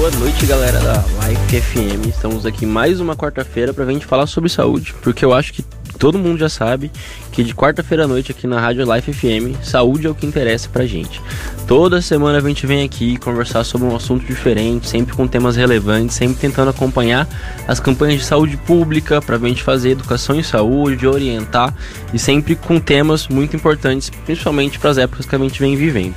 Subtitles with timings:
[0.00, 2.06] Boa noite, galera da Life FM.
[2.08, 5.62] Estamos aqui mais uma quarta-feira para a gente falar sobre saúde, porque eu acho que
[5.98, 6.90] todo mundo já sabe
[7.30, 10.70] que de quarta-feira à noite aqui na Rádio Life FM, saúde é o que interessa
[10.70, 11.20] pra gente.
[11.66, 16.16] Toda semana a gente vem aqui conversar sobre um assunto diferente, sempre com temas relevantes,
[16.16, 17.28] sempre tentando acompanhar
[17.68, 21.74] as campanhas de saúde pública para a gente fazer educação em saúde, orientar
[22.14, 26.14] e sempre com temas muito importantes, principalmente para as épocas que a gente vem vivendo.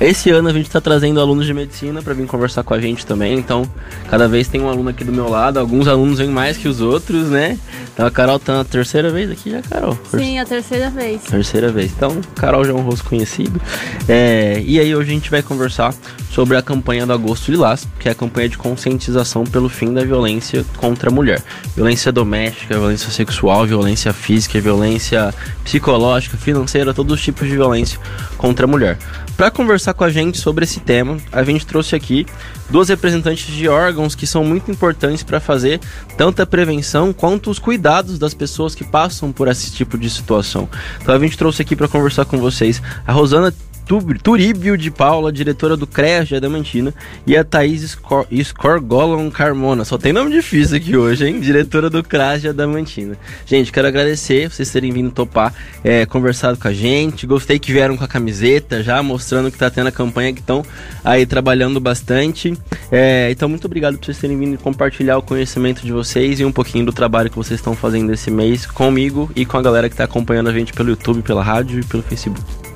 [0.00, 3.06] Esse ano a gente está trazendo alunos de medicina para vir conversar com a gente
[3.06, 3.64] também, então
[4.10, 6.80] cada vez tem um aluno aqui do meu lado, alguns alunos vêm mais que os
[6.80, 7.58] outros, né?
[7.92, 9.96] Então a Carol tá na terceira vez aqui já, Carol?
[10.10, 11.22] Sim, a terceira vez.
[11.22, 11.92] Terceira vez.
[11.92, 13.60] Então, Carol já é um rosto conhecido.
[14.08, 15.94] É, e aí hoje a gente vai conversar
[16.28, 20.02] sobre a campanha do Agosto Lilás, que é a campanha de conscientização pelo fim da
[20.02, 21.40] violência contra a mulher.
[21.76, 25.32] Violência doméstica, violência sexual, violência física, violência
[25.62, 28.00] psicológica, financeira, todos os tipos de violência
[28.36, 28.98] contra a mulher.
[29.36, 32.24] Para conversar com a gente sobre esse tema, a gente trouxe aqui
[32.70, 35.80] duas representantes de órgãos que são muito importantes para fazer
[36.16, 40.68] tanto a prevenção quanto os cuidados das pessoas que passam por esse tipo de situação.
[41.02, 43.52] Então a gente trouxe aqui para conversar com vocês a Rosana
[43.84, 46.94] Turíbio de Paula, diretora do CREAS de Adamantina,
[47.26, 47.98] e a Thaís
[48.42, 49.84] Scorgolon Carmona.
[49.84, 51.38] Só tem nome difícil aqui hoje, hein?
[51.40, 53.16] Diretora do CREAS de Adamantina.
[53.46, 57.26] Gente, quero agradecer vocês terem vindo topar, é, conversado com a gente.
[57.26, 60.64] Gostei que vieram com a camiseta já, mostrando que tá tendo a campanha, que estão
[61.04, 62.54] aí trabalhando bastante.
[62.90, 66.52] É, então, muito obrigado por vocês terem vindo compartilhar o conhecimento de vocês e um
[66.52, 69.94] pouquinho do trabalho que vocês estão fazendo esse mês comigo e com a galera que
[69.94, 72.73] está acompanhando a gente pelo YouTube, pela rádio e pelo Facebook.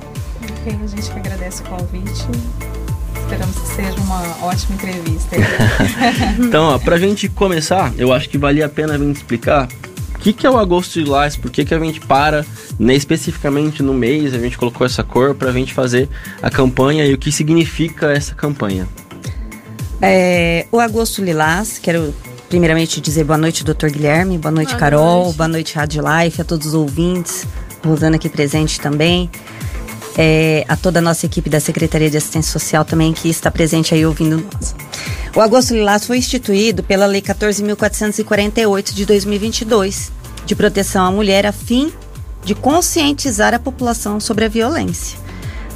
[0.69, 2.27] A gente que agradece o convite.
[3.23, 5.37] Esperamos que seja uma ótima entrevista.
[6.39, 9.67] então, ó, pra gente começar, eu acho que valia a pena a gente explicar
[10.15, 12.45] o que, que é o agosto de Lilás, por que, que a gente para,
[12.79, 16.07] né, especificamente no mês, a gente colocou essa cor para a gente fazer
[16.43, 18.87] a campanha e o que significa essa campanha.
[20.03, 22.15] É, o agosto lilás, quero
[22.51, 25.37] primeiramente dizer boa noite, doutor Guilherme, boa noite, boa Carol, noite.
[25.37, 27.47] boa noite, Rádio Life, a todos os ouvintes,
[27.83, 29.31] Rosana aqui presente também
[30.21, 33.95] é, a toda a nossa equipe da Secretaria de Assistência Social também que está presente
[33.95, 34.75] aí ouvindo nós.
[35.35, 40.11] O Agosto Lilás foi instituído pela Lei 14.448 de 2022
[40.45, 41.93] de proteção à mulher a fim
[42.45, 45.19] de conscientizar a população sobre a violência,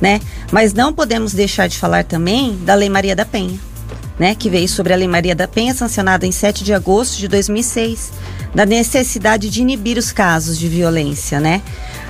[0.01, 0.21] né?
[0.51, 3.61] Mas não podemos deixar de falar também da Lei Maria da Penha,
[4.19, 7.29] né, que veio sobre a Lei Maria da Penha, sancionada em 7 de agosto de
[7.29, 8.13] 2006,
[8.55, 11.63] da necessidade de inibir os casos de violência, né?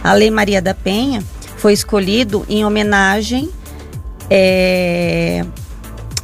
[0.02, 1.22] A Lei Maria da Penha
[1.62, 3.48] foi escolhido em homenagem
[4.28, 5.44] é,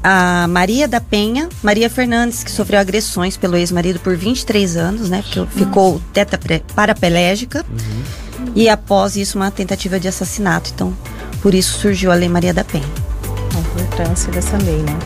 [0.02, 5.22] a Maria da Penha, Maria Fernandes, que sofreu agressões pelo ex-marido por 23 anos, né?
[5.22, 6.40] Porque ficou teta
[6.74, 7.64] parapelégica.
[7.70, 8.52] Uhum.
[8.56, 10.72] E após isso, uma tentativa de assassinato.
[10.74, 10.92] Então,
[11.40, 12.88] por isso surgiu a Lei Maria da Penha.
[13.54, 14.98] A importância dessa lei, né?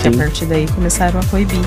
[0.00, 0.08] Sim.
[0.08, 1.60] a partir daí começaram a proibir,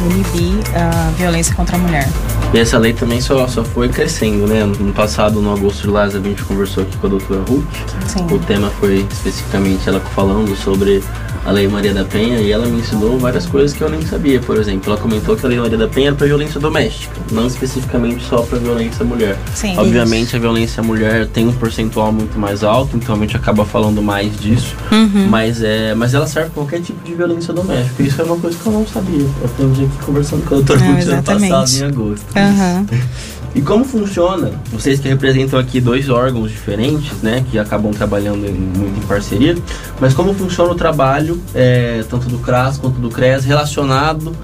[0.00, 2.08] inibir a violência contra a mulher.
[2.52, 4.64] E essa lei também só, só foi crescendo, né?
[4.64, 7.64] No passado, no agosto de Lázaro, a gente conversou aqui com a doutora Ruth.
[8.06, 8.26] Sim.
[8.30, 11.02] O tema foi especificamente ela falando sobre
[11.44, 14.40] a Lei Maria da Penha e ela me ensinou várias coisas que eu nem sabia.
[14.40, 17.46] Por exemplo, ela comentou que a Lei Maria da Penha era para violência doméstica, não
[17.46, 19.36] especificamente só para violência mulher.
[19.54, 20.36] Sim, Obviamente, isso.
[20.36, 24.38] a violência mulher tem um percentual muito mais alto, então a gente acaba falando mais
[24.38, 24.74] disso.
[24.90, 25.26] Uhum.
[25.28, 28.02] Mas, é, mas ela serve para qualquer tipo de violência doméstica.
[28.02, 29.26] Isso é uma coisa que eu não sabia.
[29.42, 32.26] Eu tenho aqui conversando com a doutora Ruth ano passado, em agosto.
[32.36, 32.86] Uhum.
[33.54, 34.50] E como funciona?
[34.72, 39.56] Vocês que representam aqui dois órgãos diferentes, né, que acabam trabalhando em, muito em parceria,
[40.00, 44.34] mas como funciona o trabalho, é, tanto do CRAS quanto do CRES, relacionado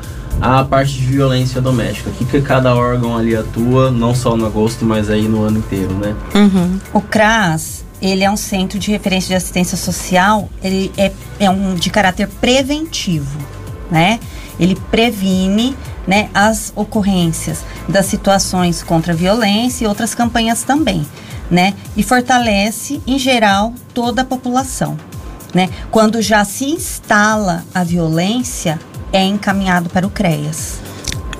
[0.40, 2.10] à parte de violência doméstica?
[2.10, 5.58] O que, que cada órgão ali atua, não só no agosto, mas aí no ano
[5.58, 6.14] inteiro, né?
[6.34, 6.78] Uhum.
[6.94, 11.10] O CRAS, ele é um centro de referência de assistência social, ele é,
[11.40, 13.38] é um de caráter preventivo,
[13.90, 14.20] né?
[14.58, 15.74] Ele previne
[16.06, 21.06] né, as ocorrências das situações contra a violência e outras campanhas também,
[21.50, 21.74] né?
[21.96, 24.96] E fortalece, em geral, toda a população.
[25.52, 25.68] Né?
[25.90, 28.78] Quando já se instala a violência,
[29.12, 30.78] é encaminhado para o CREAS.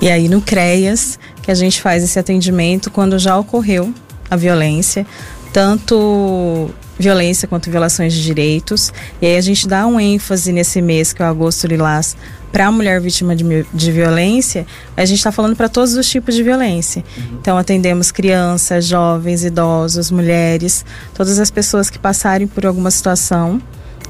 [0.01, 3.93] E aí no CREAS que a gente faz esse atendimento quando já ocorreu
[4.29, 5.05] a violência,
[5.51, 6.69] tanto
[7.01, 8.93] violência quanto violações de direitos.
[9.21, 12.15] E aí a gente dá um ênfase nesse mês, que é o Agosto Lilás,
[12.51, 14.65] para a mulher vítima de, de violência,
[14.95, 17.03] a gente está falando para todos os tipos de violência.
[17.17, 17.37] Uhum.
[17.39, 23.61] Então, atendemos crianças, jovens, idosos, mulheres, todas as pessoas que passarem por alguma situação.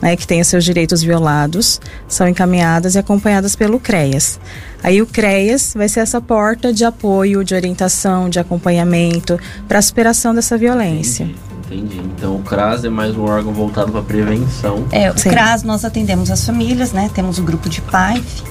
[0.01, 4.39] Né, que tenha seus direitos violados, são encaminhadas e acompanhadas pelo CREAS.
[4.81, 9.81] Aí o CREAS vai ser essa porta de apoio, de orientação, de acompanhamento para a
[9.81, 11.29] superação dessa violência.
[11.71, 12.01] Entendi.
[12.18, 14.85] Então o CRAS é mais um órgão voltado para prevenção.
[14.91, 15.29] É, o Sim.
[15.29, 17.09] CRAS nós atendemos as famílias, né?
[17.13, 18.44] Temos o grupo de PAIF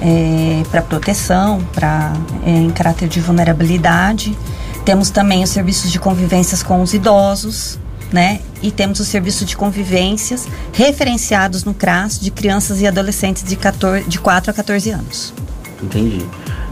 [0.00, 2.12] é, para proteção, para
[2.46, 4.36] é, em caráter de vulnerabilidade.
[4.84, 7.78] Temos também os serviços de convivências com os idosos,
[8.12, 8.40] né?
[8.62, 14.04] E temos o serviço de convivências referenciados no CRAS de crianças e adolescentes de, 14,
[14.04, 15.34] de 4 a 14 anos.
[15.82, 16.24] Entendi.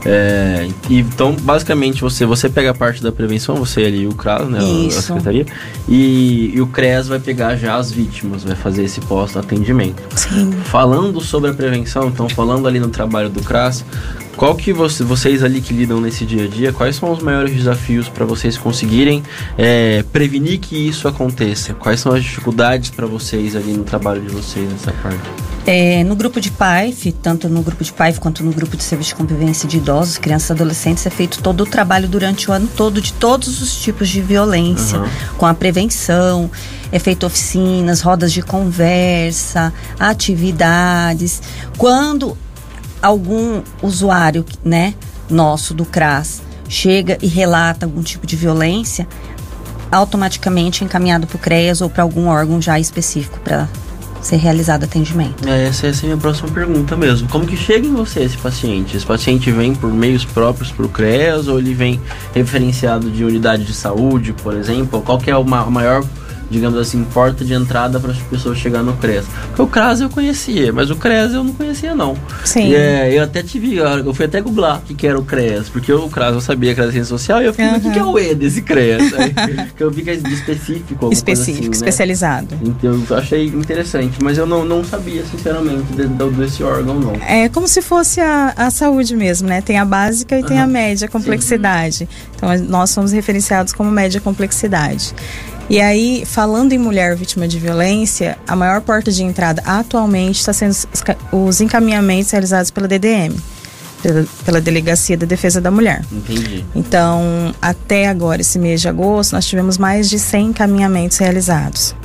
[0.04, 4.62] É, então, basicamente, você, você pega a parte da prevenção, você ali, o CRAS, né?
[4.62, 4.98] Isso.
[4.98, 5.46] A Secretaria.
[5.88, 10.02] E, e o CREAS vai pegar já as vítimas, vai fazer esse pós-atendimento.
[10.16, 10.52] Sim.
[10.64, 13.84] Falando sobre a prevenção, então, falando ali no trabalho do CRAS,
[14.36, 17.54] qual que você, vocês ali que lidam nesse dia a dia, quais são os maiores
[17.54, 19.22] desafios para vocês conseguirem
[19.56, 21.74] é, prevenir que isso aconteça?
[21.74, 25.20] Quais são as dificuldades para vocês ali no trabalho de vocês nessa parte?
[25.64, 29.10] É, no grupo de PAIF, tanto no grupo de PAIF quanto no grupo de serviço
[29.10, 32.68] de convivência de idosos, crianças e adolescentes, é feito todo o trabalho durante o ano
[32.76, 35.08] todo de todos os tipos de violência, uhum.
[35.38, 36.50] com a prevenção,
[36.90, 41.40] é feito oficinas, rodas de conversa, atividades.
[41.78, 42.36] Quando
[43.02, 44.94] algum usuário, né,
[45.28, 49.06] nosso do CRAS chega e relata algum tipo de violência,
[49.90, 53.68] automaticamente encaminhado para o CREAS ou para algum órgão já específico para
[54.22, 55.46] ser realizado atendimento.
[55.46, 57.28] É, essa, essa é a minha próxima pergunta mesmo.
[57.28, 58.96] Como que chega em você esse paciente?
[58.96, 62.00] Esse paciente vem por meios próprios para o CREAS ou ele vem
[62.32, 65.02] referenciado de unidade de saúde, por exemplo?
[65.02, 66.02] Qual que é o maior
[66.52, 69.24] digamos assim, porta de entrada para as pessoas chegar no CRES.
[69.48, 72.14] Porque o CRAS eu conhecia, mas o CRES eu não conhecia não.
[72.44, 72.68] Sim.
[72.68, 75.68] E, é, eu até tive, eu fui até googlar o que, que era o CRES,
[75.68, 77.76] porque o CRAS eu sabia que era ciência social e eu fiquei, uhum.
[77.76, 79.12] o que, que é o E desse CRES?
[79.76, 81.12] que eu vi que é específico.
[81.12, 81.76] Específico, assim, né?
[81.76, 82.58] especializado.
[82.62, 87.14] Então eu achei interessante, mas eu não, não sabia, sinceramente, de, de, desse órgão não.
[87.26, 89.62] É como se fosse a, a saúde mesmo, né?
[89.62, 90.48] Tem a básica e uhum.
[90.48, 91.96] tem a média complexidade.
[91.96, 92.08] Sim.
[92.36, 95.14] Então nós somos referenciados como média complexidade.
[95.72, 100.52] E aí, falando em mulher vítima de violência, a maior porta de entrada atualmente está
[100.52, 100.76] sendo
[101.32, 103.34] os encaminhamentos realizados pela DDM,
[104.44, 106.04] pela, Delegacia da Defesa da Mulher.
[106.12, 106.62] Entendi.
[106.74, 111.96] Então, até agora, esse mês de agosto, nós tivemos mais de 100 encaminhamentos realizados.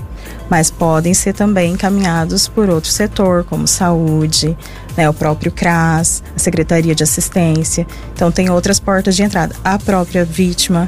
[0.50, 4.58] Mas podem ser também encaminhados por outro setor, como saúde,
[4.96, 7.86] né, o próprio CRAS, a Secretaria de Assistência.
[8.14, 9.54] Então, tem outras portas de entrada.
[9.62, 10.88] A própria vítima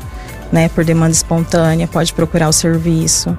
[0.51, 3.37] né, por demanda espontânea, pode procurar o serviço.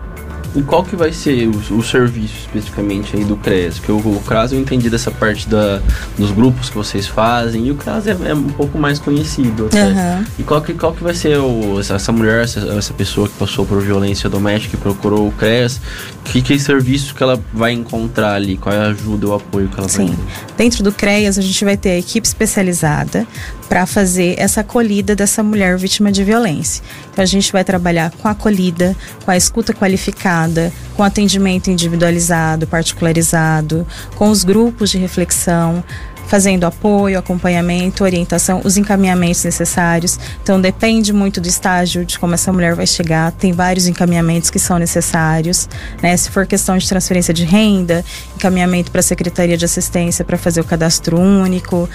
[0.54, 3.78] E qual que vai ser o, o serviço especificamente aí do CRES?
[3.78, 5.80] Porque o, o CRAS eu entendi dessa parte da,
[6.18, 9.64] dos grupos que vocês fazem e o CRAS é, é um pouco mais conhecido.
[9.64, 10.24] Uhum.
[10.38, 13.64] E qual que, qual que vai ser o, essa mulher, essa, essa pessoa que passou
[13.64, 15.80] por violência doméstica e procurou o CRES?
[16.24, 18.56] Que, que serviço que ela vai encontrar ali?
[18.56, 20.06] Qual é a ajuda, o apoio que ela Sim.
[20.06, 20.54] vai ter?
[20.56, 23.26] Dentro do CREAS a gente vai ter a equipe especializada
[23.70, 26.82] para fazer essa acolhida dessa mulher vítima de violência.
[27.12, 32.66] Então a gente vai trabalhar com a acolhida, com a escuta qualificada, com atendimento individualizado,
[32.66, 33.86] particularizado,
[34.16, 35.84] com os grupos de reflexão,
[36.26, 40.18] fazendo apoio, acompanhamento, orientação, os encaminhamentos necessários.
[40.42, 43.30] Então depende muito do estágio de como essa mulher vai chegar.
[43.30, 45.68] Tem vários encaminhamentos que são necessários,
[46.02, 46.16] né?
[46.16, 50.60] Se for questão de transferência de renda, encaminhamento para a Secretaria de Assistência para fazer
[50.60, 51.88] o cadastro único.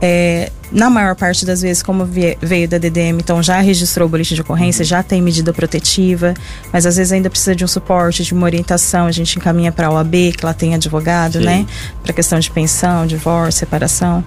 [0.00, 4.34] É, na maior parte das vezes, como veio da DDM, então já registrou o boletim
[4.34, 6.34] de ocorrência, já tem medida protetiva,
[6.72, 9.06] mas às vezes ainda precisa de um suporte, de uma orientação.
[9.06, 11.44] A gente encaminha para a OAB, que lá tem advogado, Sim.
[11.44, 11.66] né?
[12.02, 14.22] Para questão de pensão, divórcio, separação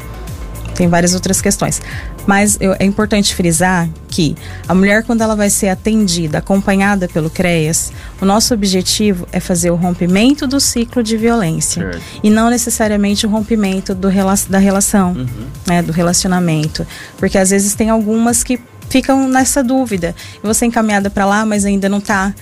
[0.76, 1.82] tem várias outras questões.
[2.26, 4.36] Mas eu, é importante frisar que
[4.68, 9.72] a mulher, quando ela vai ser atendida, acompanhada pelo CREAS, o nosso objetivo é fazer
[9.72, 11.84] o rompimento do ciclo de violência.
[11.84, 12.02] Certo.
[12.24, 14.10] E não necessariamente o rompimento do,
[14.50, 15.28] da relação, uhum.
[15.66, 16.86] né, do relacionamento.
[17.18, 18.60] Porque às vezes tem algumas que
[18.90, 20.16] ficam nessa dúvida.
[20.44, 22.34] E você é encaminhada para lá, mas ainda não está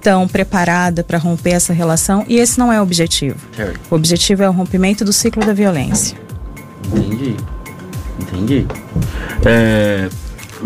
[0.00, 2.24] tão preparada para romper essa relação.
[2.28, 3.38] E esse não é o objetivo.
[3.54, 3.80] Certo.
[3.90, 6.16] O objetivo é o rompimento do ciclo da violência.
[6.92, 7.36] Entendi.
[8.20, 8.66] Entendi.
[9.44, 10.08] É,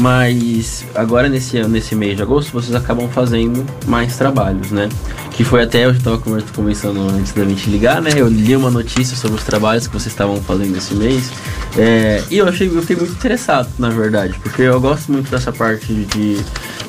[0.00, 4.88] mas agora nesse, nesse mês de agosto vocês acabam fazendo mais trabalhos, né?
[5.30, 8.10] Que foi até, eu estava conversando antes da gente ligar, né?
[8.16, 11.30] Eu li uma notícia sobre os trabalhos que vocês estavam fazendo esse mês.
[11.76, 15.52] É, e eu achei, eu fiquei muito interessado, na verdade, porque eu gosto muito dessa
[15.52, 16.38] parte de.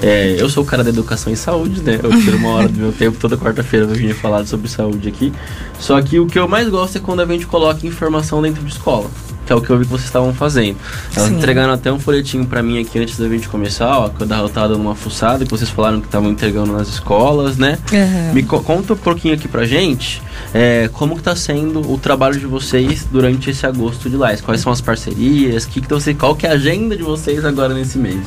[0.01, 1.99] É, eu sou o cara da educação e saúde, né?
[2.01, 5.31] Eu tiro uma hora do meu tempo toda quarta-feira pra vir falar sobre saúde aqui.
[5.79, 8.71] Só que o que eu mais gosto é quando a gente coloca informação dentro de
[8.71, 9.09] escola.
[9.45, 10.77] Que é o que eu vi que vocês estavam fazendo.
[11.15, 11.37] Elas Sim.
[11.37, 14.69] entregaram até um folhetinho para mim aqui antes da gente começar, ó, que eu tava
[14.69, 17.77] dando uma fuçada, que vocês falaram que estavam entregando nas escolas, né?
[17.91, 18.33] Uhum.
[18.33, 20.21] Me co conta um pouquinho aqui pra gente
[20.53, 24.41] é, como que tá sendo o trabalho de vocês durante esse agosto de Lais.
[24.41, 25.65] Quais são as parcerias?
[25.65, 28.21] Que que você, qual que é a agenda de vocês agora nesse mês?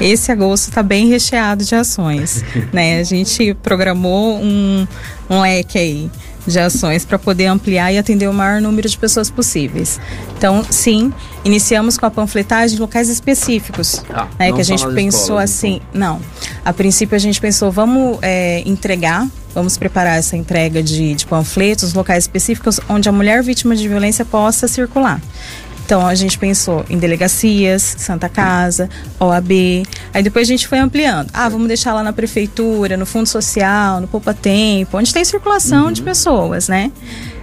[0.00, 3.00] Esse agosto está bem recheado de ações, né?
[3.00, 4.86] A gente programou um,
[5.28, 6.10] um leque aí
[6.46, 10.00] de ações para poder ampliar e atender o maior número de pessoas possíveis.
[10.36, 11.12] Então, sim,
[11.44, 15.80] iniciamos com a panfletagem em locais específicos, ah, né, que a gente pensou escolas, assim,
[15.88, 16.00] então.
[16.00, 16.20] não.
[16.64, 21.94] A princípio a gente pensou, vamos é, entregar, vamos preparar essa entrega de, de panfletos,
[21.94, 25.20] locais específicos onde a mulher vítima de violência possa circular.
[25.86, 28.90] Então a gente pensou em delegacias, Santa Casa,
[29.20, 29.86] OAB.
[30.12, 31.30] Aí depois a gente foi ampliando.
[31.32, 35.86] Ah, vamos deixar lá na prefeitura, no Fundo Social, no Poupa Tempo, onde tem circulação
[35.86, 35.92] uhum.
[35.92, 36.90] de pessoas, né?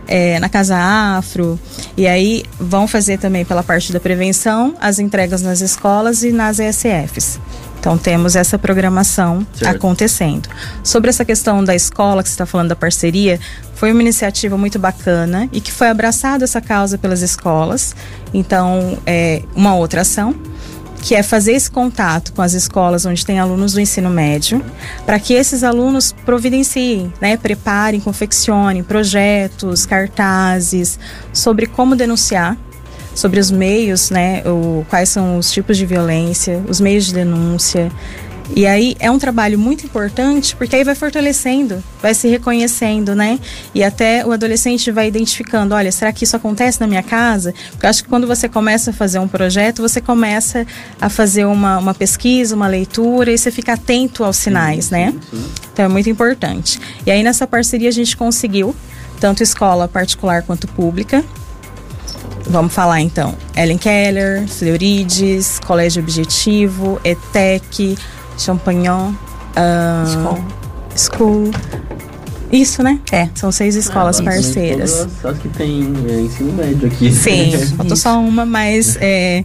[0.05, 1.57] É, na Casa Afro.
[1.95, 6.59] E aí vão fazer também pela parte da prevenção as entregas nas escolas e nas
[6.59, 7.39] ESFs.
[7.83, 9.75] Então temos essa programação certo.
[9.75, 10.47] acontecendo.
[10.81, 13.37] Sobre essa questão da escola que você está falando da parceria,
[13.75, 17.93] foi uma iniciativa muito bacana e que foi abraçada essa causa pelas escolas.
[18.33, 20.33] Então, é uma outra ação
[21.01, 24.63] que é fazer esse contato com as escolas onde tem alunos do ensino médio,
[25.05, 30.97] para que esses alunos providenciem, né, preparem, confeccionem projetos, cartazes
[31.33, 32.57] sobre como denunciar
[33.15, 37.91] sobre os meios, né, o, quais são os tipos de violência, os meios de denúncia.
[38.55, 43.39] E aí é um trabalho muito importante, porque aí vai fortalecendo, vai se reconhecendo, né?
[43.73, 47.53] E até o adolescente vai identificando, olha, será que isso acontece na minha casa?
[47.71, 50.67] Porque eu acho que quando você começa a fazer um projeto, você começa
[50.99, 55.13] a fazer uma, uma pesquisa, uma leitura, e você fica atento aos sinais, né?
[55.71, 56.79] Então é muito importante.
[57.05, 58.75] E aí nessa parceria a gente conseguiu,
[59.19, 61.23] tanto escola particular quanto pública,
[62.47, 63.35] Vamos falar então.
[63.55, 67.97] Ellen Keller, Florides, Colégio Objetivo, ETEC,
[68.37, 70.45] Champagnon, uh, School.
[70.95, 71.51] School.
[72.51, 72.99] Isso, né?
[73.11, 73.29] É.
[73.33, 75.07] São seis escolas ah, parceiras.
[75.21, 77.11] Só que tem é, ensino médio aqui.
[77.11, 79.43] Sim, faltou só uma, mas é,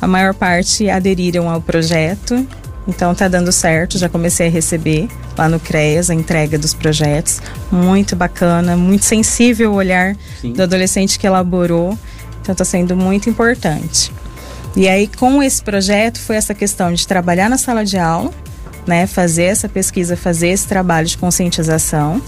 [0.00, 2.46] a maior parte aderiram ao projeto.
[2.86, 7.40] Então tá dando certo, já comecei a receber lá no CREAS a entrega dos projetos.
[7.72, 10.52] Muito bacana, muito sensível o olhar Sim.
[10.52, 11.98] do adolescente que elaborou.
[12.44, 14.12] Então está sendo muito importante.
[14.76, 18.30] E aí, com esse projeto, foi essa questão de trabalhar na sala de aula,
[18.86, 22.20] né, fazer essa pesquisa, fazer esse trabalho de conscientização.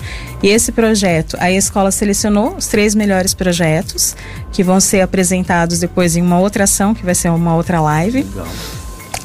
[0.42, 4.16] E esse projeto, a escola selecionou os três melhores projetos,
[4.52, 8.22] que vão ser apresentados depois em uma outra ação, que vai ser uma outra live.
[8.22, 8.46] Legal.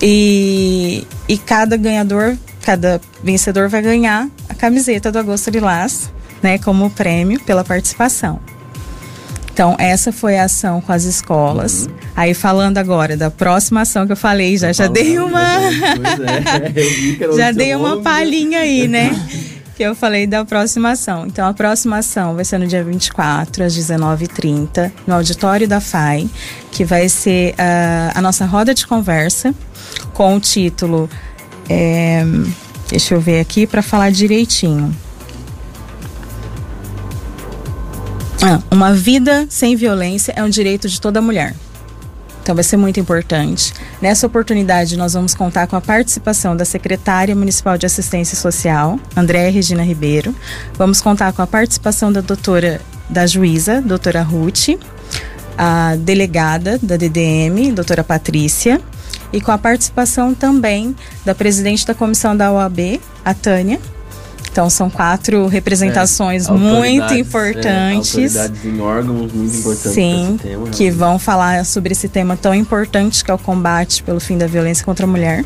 [0.02, 6.12] E, e cada ganhador, cada vencedor vai ganhar a camiseta do Agosto Lilás,
[6.44, 8.42] né, como prêmio pela participação.
[9.62, 11.86] Então, essa foi a ação com as escolas.
[11.86, 11.94] Uhum.
[12.16, 15.40] Aí, falando agora da próxima ação que eu falei, já, já dei uma.
[15.40, 19.12] É, já dei uma palhinha aí, né?
[19.78, 21.28] que eu falei da próxima ação.
[21.28, 26.28] Então, a próxima ação vai ser no dia 24, às 19h30, no auditório da FAI,
[26.72, 29.54] que vai ser uh, a nossa roda de conversa
[30.12, 31.08] com o título.
[31.70, 32.24] É,
[32.90, 34.92] deixa eu ver aqui para falar direitinho.
[38.72, 41.54] Uma vida sem violência é um direito de toda mulher.
[42.42, 43.72] Então vai ser muito importante.
[44.02, 49.52] Nessa oportunidade, nós vamos contar com a participação da secretária municipal de assistência social, Andréa
[49.52, 50.36] Regina Ribeiro.
[50.74, 54.70] Vamos contar com a participação da doutora, da juíza, doutora Ruth,
[55.58, 58.82] a delegada da DDM, doutora Patrícia,
[59.32, 63.80] e com a participação também da presidente da comissão da OAB, a Tânia,
[64.52, 68.36] então são quatro representações é, muito importantes.
[68.36, 69.94] É, autoridades em órgãos muito importantes.
[69.94, 74.20] Sim, tema, que vão falar sobre esse tema tão importante que é o combate pelo
[74.20, 75.46] fim da violência contra a mulher.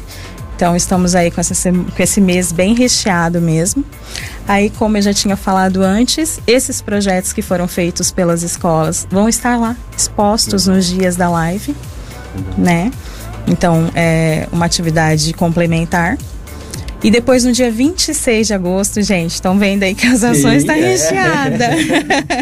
[0.56, 3.84] Então estamos aí com, essa, com esse mês bem recheado mesmo.
[4.48, 9.28] Aí, como eu já tinha falado antes, esses projetos que foram feitos pelas escolas vão
[9.28, 10.76] estar lá expostos uhum.
[10.76, 11.76] nos dias da live,
[12.36, 12.64] uhum.
[12.64, 12.92] né?
[13.46, 16.18] Então é uma atividade complementar
[17.06, 20.74] e depois no dia 26 de agosto, gente, estão vendo aí que as ações estão
[20.74, 20.90] tá é.
[20.90, 21.70] recheada.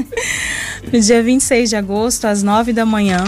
[0.89, 3.25] no dia 26 de agosto, às 9 da manhã,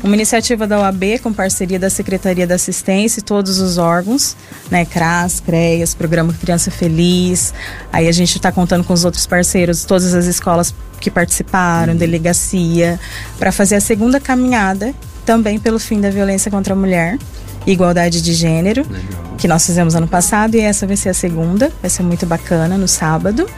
[0.00, 4.36] uma iniciativa da OAB com parceria da Secretaria da Assistência e todos os órgãos,
[4.70, 7.52] né, CRAS, CREAS, Programa Criança Feliz.
[7.92, 11.98] Aí a gente está contando com os outros parceiros, todas as escolas que participaram, uhum.
[11.98, 13.00] delegacia,
[13.40, 17.18] para fazer a segunda caminhada também pelo fim da violência contra a mulher
[17.66, 19.34] igualdade de gênero, Legal.
[19.36, 22.78] que nós fizemos ano passado, e essa vai ser a segunda, vai ser muito bacana,
[22.78, 23.48] no sábado.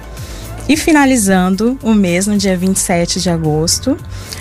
[0.68, 3.96] E finalizando o mês, no dia 27 de agosto,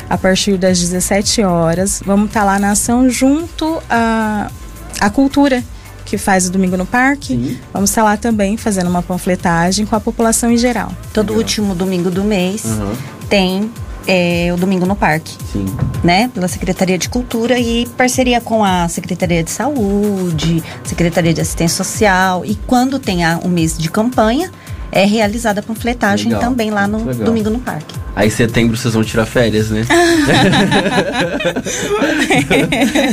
[0.09, 4.51] a partir das 17 horas, vamos estar tá lá na ação junto à,
[4.99, 5.63] à cultura
[6.03, 7.33] que faz o Domingo no Parque.
[7.33, 7.57] Sim.
[7.71, 10.91] Vamos estar tá lá também fazendo uma panfletagem com a população em geral.
[11.13, 11.39] Todo Legal.
[11.39, 12.93] último domingo do mês uhum.
[13.29, 13.71] tem
[14.07, 15.35] é, o Domingo no Parque.
[15.51, 15.65] Sim.
[16.03, 16.31] Né?
[16.33, 22.45] Pela Secretaria de Cultura e parceria com a Secretaria de Saúde, Secretaria de Assistência Social.
[22.45, 24.49] E quando tem a, o mês de campanha,
[24.91, 27.25] é realizada a panfletagem legal, também lá no legal.
[27.25, 27.93] Domingo no Parque.
[28.15, 29.85] Aí setembro vocês vão tirar férias, né?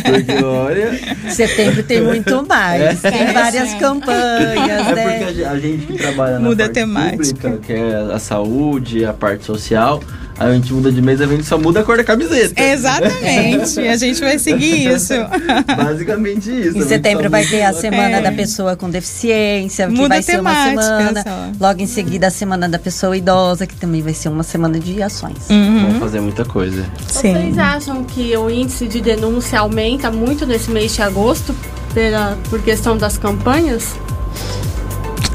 [0.05, 0.99] porque olha.
[1.31, 3.05] Setembro tem muito mais.
[3.05, 3.11] É.
[3.11, 5.25] Tem várias campanhas, é né?
[5.27, 7.51] Porque a gente que trabalha na Muda parte temática.
[7.51, 10.01] pública, que é a saúde, a parte social
[10.39, 12.61] a gente muda de mês, a gente só muda a cor da camiseta.
[12.61, 13.81] Exatamente.
[13.81, 15.15] a gente vai seguir isso.
[15.77, 16.79] Basicamente isso.
[16.79, 18.23] Em setembro vai ter a semana é.
[18.23, 21.23] da pessoa com deficiência, que muda vai ser uma semana.
[21.23, 21.53] Só.
[21.61, 25.01] Logo em seguida a semana da pessoa idosa, que também vai ser uma semana de
[25.03, 25.49] ações.
[25.49, 25.83] Uhum.
[25.83, 26.85] Vamos fazer muita coisa.
[27.07, 27.33] Sim.
[27.33, 31.55] Vocês acham que o índice de denúncia aumenta muito nesse mês de agosto
[31.93, 33.95] pela, por questão das campanhas?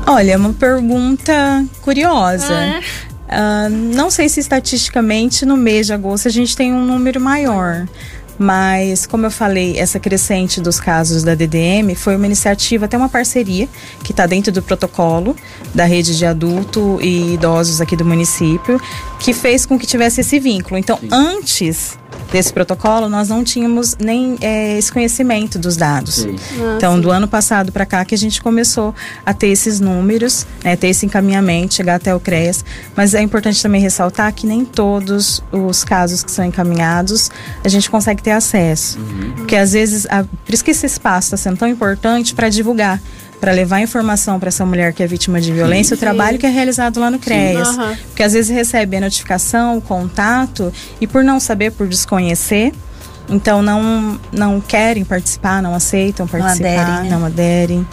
[0.05, 2.53] Olha, é uma pergunta curiosa.
[2.53, 3.08] É.
[3.29, 7.85] Uh, não sei se estatisticamente no mês de agosto a gente tem um número maior.
[8.41, 13.09] Mas, como eu falei, essa crescente dos casos da DDM foi uma iniciativa, até uma
[13.09, 13.67] parceria,
[14.01, 15.35] que está dentro do protocolo
[15.75, 18.81] da rede de adulto e idosos aqui do município,
[19.19, 20.77] que fez com que tivesse esse vínculo.
[20.77, 21.09] Então, Sim.
[21.11, 21.98] antes
[22.31, 26.25] desse protocolo, nós não tínhamos nem é, esse conhecimento dos dados.
[26.25, 28.93] Ah, então, do ano passado para cá que a gente começou
[29.25, 32.63] a ter esses números, né, ter esse encaminhamento, chegar até o CREAS.
[32.95, 37.31] Mas é importante também ressaltar que nem todos os casos que são encaminhados
[37.63, 38.99] a gente consegue ter acesso.
[38.99, 39.31] Uhum.
[39.37, 43.01] Porque às vezes, a, por isso que esse espaço está sendo tão importante para divulgar
[43.39, 46.45] para levar informação para essa mulher que é vítima de violência, sim, o trabalho que
[46.45, 47.67] é realizado lá no CREAS.
[47.67, 52.73] Sim, Porque às vezes recebe a notificação, o contato, e por não saber, por desconhecer,
[53.29, 57.09] então não, não querem participar, não aceitam participar, não aderem.
[57.09, 57.17] Né?
[57.17, 57.87] Não aderem.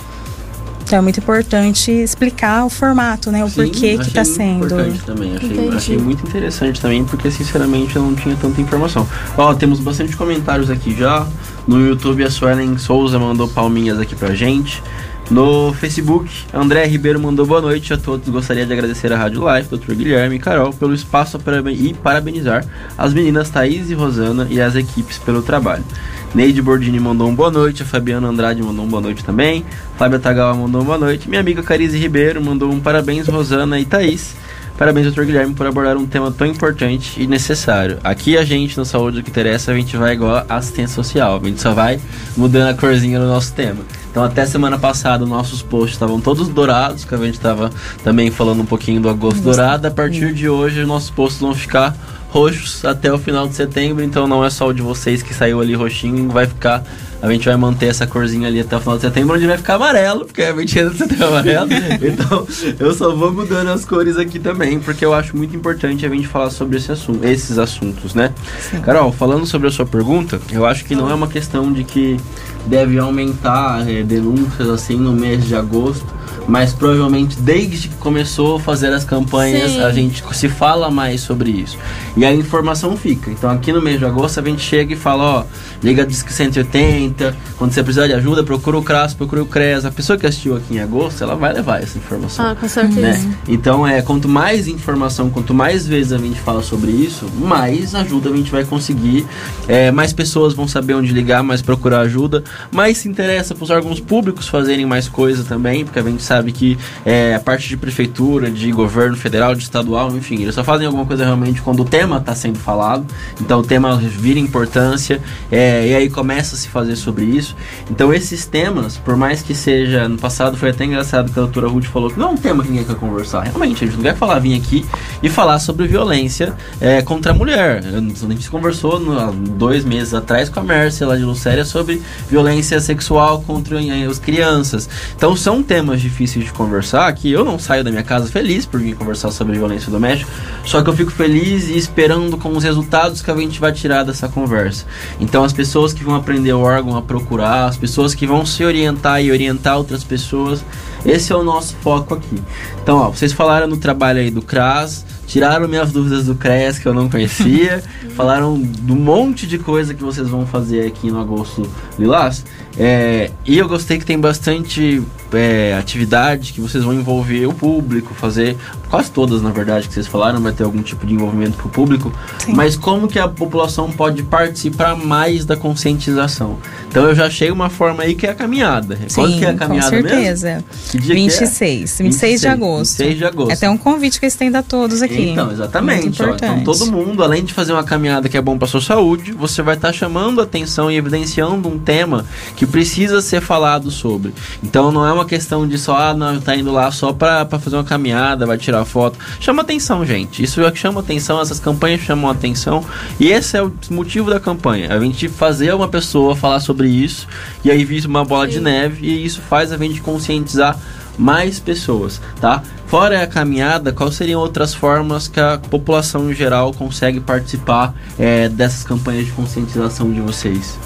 [0.87, 3.45] Então é muito importante explicar o formato, né?
[3.45, 4.67] O Sim, porquê que está sendo.
[4.67, 5.37] Importante também.
[5.37, 9.07] Achei, achei, muito interessante também, porque sinceramente eu não tinha tanta informação.
[9.37, 11.27] Ó, temos bastante comentários aqui já.
[11.67, 14.81] No YouTube a Suelen Souza mandou palminhas aqui pra gente.
[15.31, 18.29] No Facebook, André Ribeiro mandou boa noite a todos.
[18.29, 19.95] Gostaria de agradecer a Rádio Live, Dr.
[19.95, 21.37] Guilherme e Carol pelo espaço
[21.77, 22.65] e parabenizar
[22.97, 25.85] as meninas Thaís e Rosana e as equipes pelo trabalho.
[26.33, 29.65] Neide Bordini mandou um boa noite, a Fabiana Andrade mandou um boa noite também,
[29.99, 34.37] Fábio Tagawa mandou boa noite, minha amiga Carize Ribeiro mandou um parabéns, Rosana e Thaís.
[34.79, 37.99] Parabéns, doutor Guilherme, por abordar um tema tão importante e necessário.
[38.05, 41.41] Aqui a gente, no Saúde o que Interessa, a gente vai igual a assistência social.
[41.43, 41.99] A gente só vai
[42.37, 43.81] mudando a corzinha no nosso tema.
[44.11, 47.71] Então, até semana passada, nossos posts estavam todos dourados, que a gente estava
[48.05, 49.87] também falando um pouquinho do agosto dourado.
[49.87, 51.97] A partir de hoje, nossos posts vão ficar
[52.29, 54.03] roxos até o final de setembro.
[54.03, 56.85] Então, não é só o de vocês que saiu ali roxinho, vai ficar
[57.23, 59.75] a gente vai manter essa corzinha ali até o final de setembro, onde vai ficar
[59.75, 61.69] amarelo, porque a gente ainda setembro amarelo.
[62.03, 62.47] então,
[62.79, 66.29] eu só vou mudando as cores aqui também, porque eu acho muito importante a gente
[66.29, 68.33] falar sobre esse assunto, esses assuntos, né?
[68.61, 68.81] Sim.
[68.81, 72.19] Carol, falando sobre a sua pergunta, eu acho que não é uma questão de que
[72.67, 76.07] deve aumentar é, denúncias assim no mês de agosto
[76.47, 79.81] mas provavelmente desde que começou a fazer as campanhas Sim.
[79.83, 81.79] a gente se fala mais sobre isso
[82.17, 83.31] e a informação fica.
[83.31, 85.45] Então aqui no mês de agosto a gente chega e fala, ó,
[85.83, 89.85] liga Disque 180, quando você precisar de ajuda, procura o CRAS, procura o CRES.
[89.85, 92.47] A pessoa que assistiu aqui em agosto, ela vai levar essa informação.
[92.47, 93.01] Ah, com certeza.
[93.01, 93.37] Né?
[93.49, 98.31] Então é, quanto mais informação, quanto mais vezes a gente fala sobre isso, mais ajuda
[98.31, 99.27] a gente vai conseguir.
[99.69, 103.71] É, mais pessoas vão saber onde ligar, mais procurar ajuda, mais se interessa para os
[103.71, 107.69] órgãos públicos fazerem mais coisa também, porque a gente sabe sabe que é, a parte
[107.69, 111.81] de prefeitura, de governo federal, de estadual, enfim, eles só fazem alguma coisa realmente quando
[111.81, 113.07] o tema está sendo falado.
[113.41, 115.21] Então o tema vira importância
[115.51, 117.57] é, e aí começa a se fazer sobre isso.
[117.91, 121.69] Então esses temas, por mais que seja no passado foi até engraçado que a doutora
[121.69, 123.43] Ruth falou que não é um tema que ninguém quer conversar.
[123.43, 124.85] Realmente, a gente não quer falar, vir aqui
[125.23, 127.83] e falar sobre violência é, contra a mulher.
[127.85, 132.81] A gente conversou no, dois meses atrás com a Mércia lá de Lucéria sobre violência
[132.81, 134.89] sexual contra as crianças.
[135.17, 138.67] Então são temas difíceis difíceis de conversar, que eu não saio da minha casa feliz
[138.67, 140.31] por vir conversar sobre violência doméstica,
[140.65, 144.03] só que eu fico feliz e esperando com os resultados que a gente vai tirar
[144.03, 144.85] dessa conversa.
[145.21, 148.65] Então as pessoas que vão aprender o órgão a procurar, as pessoas que vão se
[148.65, 150.65] orientar e orientar outras pessoas,
[151.05, 152.43] esse é o nosso foco aqui.
[152.83, 156.87] Então, ó, vocês falaram no trabalho aí do CRAS, tiraram minhas dúvidas do CREAS que
[156.87, 157.83] eu não conhecia,
[158.17, 162.45] falaram do monte de coisa que vocês vão fazer aqui no Agosto Lilás.
[162.79, 168.15] É, e eu gostei que tem bastante é, atividade que vocês vão envolver o público,
[168.15, 168.57] fazer
[168.91, 171.71] quase todas na verdade que vocês falaram, vai ter algum tipo de envolvimento para o
[171.71, 172.13] público.
[172.39, 172.53] Sim.
[172.53, 176.59] Mas como que a população pode participar mais da conscientização?
[176.89, 178.97] Então eu já achei uma forma aí que é a caminhada.
[179.09, 180.49] Sim, Quando que é a caminhada com certeza.
[180.49, 180.65] Mesmo?
[180.91, 181.47] Que dia 26, que é?
[181.47, 182.99] 26, 26 de agosto.
[182.99, 183.51] 26 de agosto.
[183.51, 185.31] É até um convite que eu estendo a todos aqui.
[185.31, 186.23] Então, exatamente.
[186.23, 189.33] Ó, então todo mundo, além de fazer uma caminhada que é bom para sua saúde,
[189.33, 193.91] você vai estar tá chamando atenção e evidenciando um tema que que precisa ser falado
[193.91, 194.35] sobre.
[194.63, 197.77] Então não é uma questão de só, ah, não, tá indo lá só para fazer
[197.77, 199.19] uma caminhada, vai tirar foto.
[199.41, 200.43] Chama atenção, gente.
[200.43, 202.85] Isso é que chama atenção, essas campanhas chamam atenção.
[203.21, 204.93] E esse é o motivo da campanha.
[204.95, 207.29] A gente fazer uma pessoa falar sobre isso
[207.65, 208.53] e aí vir uma bola Sim.
[208.53, 210.79] de neve e isso faz a gente conscientizar
[211.19, 212.63] mais pessoas, tá?
[212.87, 218.49] Fora a caminhada, quais seriam outras formas que a população em geral consegue participar é,
[218.49, 220.79] dessas campanhas de conscientização de vocês?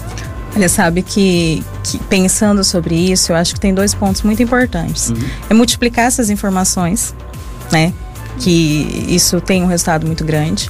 [0.55, 5.09] Olha, sabe que, que, pensando sobre isso, eu acho que tem dois pontos muito importantes.
[5.09, 5.29] Uhum.
[5.49, 7.15] É multiplicar essas informações,
[7.71, 7.93] né?
[8.39, 10.69] Que isso tem um resultado muito grande.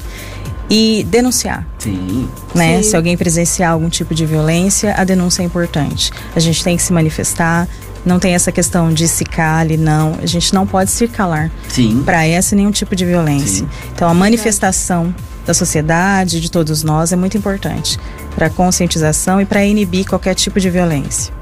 [0.69, 1.67] E denunciar.
[1.79, 2.29] Sim.
[2.55, 2.77] Né?
[2.77, 2.89] Sim.
[2.89, 6.11] Se alguém presenciar algum tipo de violência, a denúncia é importante.
[6.33, 7.67] A gente tem que se manifestar,
[8.05, 10.17] não tem essa questão de se cale, não.
[10.21, 11.51] A gente não pode se calar
[12.05, 13.65] para essa nenhum tipo de violência.
[13.65, 13.69] Sim.
[13.93, 15.13] Então a manifestação
[15.45, 17.99] da sociedade, de todos nós, é muito importante
[18.35, 21.33] para conscientização e para inibir qualquer tipo de violência.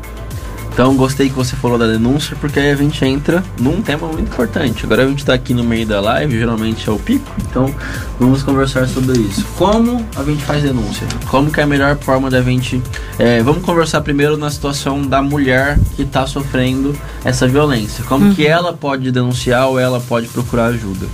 [0.71, 4.31] Então gostei que você falou da denúncia, porque aí a gente entra num tema muito
[4.31, 4.85] importante.
[4.85, 7.73] Agora a gente está aqui no meio da live, geralmente é o pico, então
[8.19, 9.45] vamos conversar sobre isso.
[9.57, 11.05] Como a gente faz denúncia?
[11.29, 12.81] Como que é a melhor forma da gente.
[13.17, 18.03] É, vamos conversar primeiro na situação da mulher que está sofrendo essa violência.
[18.05, 18.33] Como uhum.
[18.33, 21.07] que ela pode denunciar ou ela pode procurar ajuda?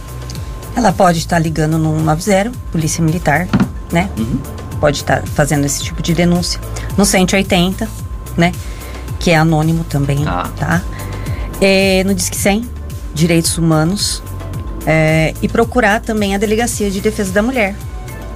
[0.76, 3.48] Ela pode estar ligando no 90, Polícia Militar,
[3.92, 4.10] né?
[4.18, 4.40] Uhum.
[4.80, 6.60] Pode estar fazendo esse tipo de denúncia.
[6.98, 7.88] No 180,
[8.38, 8.52] né?
[9.26, 10.48] Que é anônimo também, ah.
[10.56, 10.84] tá?
[11.60, 12.70] É, no Disque 100,
[13.12, 14.22] Direitos Humanos.
[14.86, 17.76] É, e procurar também a Delegacia de Defesa da Mulher,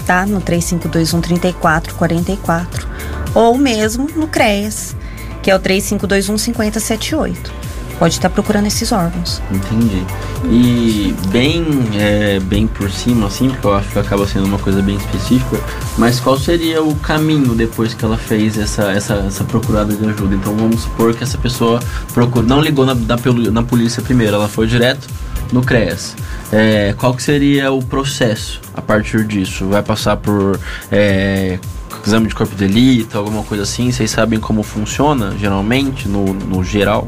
[0.08, 0.26] tá?
[0.26, 2.88] No 3521 3444.
[3.36, 4.96] Ou mesmo no CREAS,
[5.44, 7.59] que é o 3521 5078
[8.00, 9.42] pode estar procurando esses órgãos.
[9.52, 10.04] Entendi.
[10.46, 14.82] E bem, é, bem por cima, assim, porque eu acho que acaba sendo uma coisa
[14.82, 15.60] bem específica,
[15.98, 20.34] mas qual seria o caminho depois que ela fez essa, essa, essa procurada de ajuda?
[20.34, 21.80] Então vamos supor que essa pessoa
[22.14, 23.18] procura, não ligou na, na,
[23.52, 25.08] na polícia primeiro, ela foi direto
[25.52, 26.16] no CREAS.
[26.52, 29.66] É, qual que seria o processo a partir disso?
[29.68, 30.60] Vai passar por
[30.92, 31.60] é,
[32.06, 33.92] exame de corpo de delito, alguma coisa assim?
[33.92, 37.06] Vocês sabem como funciona geralmente, no, no geral?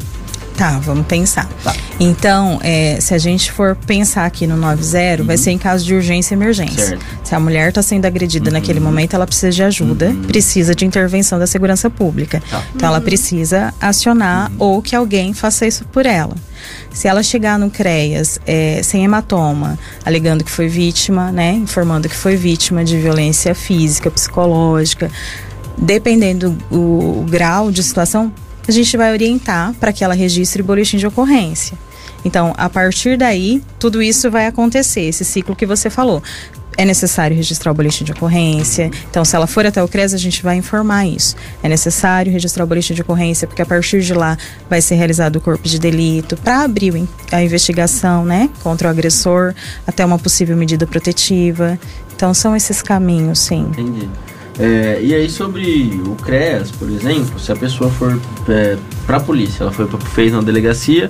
[0.62, 1.50] Tá, vamos pensar.
[1.64, 1.74] Tá.
[2.00, 5.28] Então, é, se a gente for pensar aqui no 90, uhum.
[5.28, 6.86] vai ser em caso de urgência e emergência.
[6.86, 7.06] Certo.
[7.24, 8.54] Se a mulher está sendo agredida uhum.
[8.54, 10.22] naquele momento, ela precisa de ajuda, uhum.
[10.22, 12.44] precisa de intervenção da segurança pública.
[12.48, 12.64] Tá.
[12.76, 14.58] Então, ela precisa acionar uhum.
[14.60, 16.36] ou que alguém faça isso por ela.
[16.94, 22.16] Se ela chegar no CREAS é, sem hematoma, alegando que foi vítima, né, informando que
[22.16, 25.10] foi vítima de violência física, psicológica,
[25.76, 28.32] dependendo do grau de situação,
[28.68, 31.78] a gente vai orientar para que ela registre o boletim de ocorrência.
[32.24, 36.22] Então, a partir daí, tudo isso vai acontecer, esse ciclo que você falou.
[36.78, 38.90] É necessário registrar o boletim de ocorrência.
[39.10, 41.36] Então, se ela for até o CRES, a gente vai informar isso.
[41.62, 44.38] É necessário registrar o boletim de ocorrência, porque a partir de lá
[44.70, 49.54] vai ser realizado o corpo de delito para abrir a investigação, né, contra o agressor,
[49.86, 51.78] até uma possível medida protetiva.
[52.16, 53.68] Então, são esses caminhos, sim.
[53.72, 54.10] Entendi.
[54.60, 59.20] É, e aí sobre o CREAS, por exemplo, se a pessoa for é, para a
[59.20, 61.10] polícia, ela foi fez na delegacia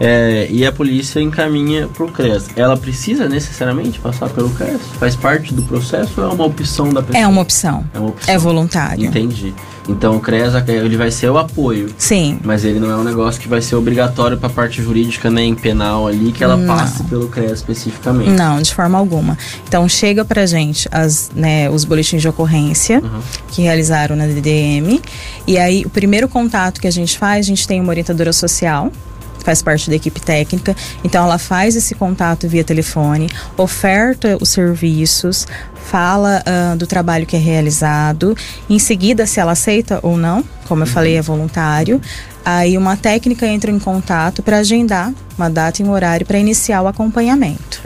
[0.00, 4.80] é, e a polícia encaminha para o CREAS, ela precisa necessariamente passar pelo CREAS?
[4.98, 7.22] Faz parte do processo ou é uma opção da pessoa?
[7.22, 7.84] É uma opção.
[7.92, 8.34] É, uma opção.
[8.34, 9.04] é voluntário.
[9.04, 9.54] Entendi.
[9.88, 11.88] Então o CREAS ele vai ser o apoio.
[11.98, 12.38] Sim.
[12.44, 15.54] Mas ele não é um negócio que vai ser obrigatório para a parte jurídica nem
[15.54, 16.76] penal ali que ela não.
[16.76, 18.30] passe pelo CREAS especificamente.
[18.30, 19.36] Não, de forma alguma.
[19.66, 23.20] Então chega pra gente as, né, os boletins de ocorrência uhum.
[23.48, 25.00] que realizaram na DDM
[25.46, 28.90] e aí o primeiro contato que a gente faz, a gente tem uma orientadora social
[29.44, 30.74] faz parte da equipe técnica.
[31.04, 35.46] Então ela faz esse contato via telefone, oferta os serviços,
[35.90, 38.36] fala uh, do trabalho que é realizado.
[38.68, 40.92] Em seguida, se ela aceita ou não, como eu uhum.
[40.92, 42.00] falei, é voluntário.
[42.44, 46.82] Aí uma técnica entra em contato para agendar uma data e um horário para iniciar
[46.82, 47.80] o acompanhamento.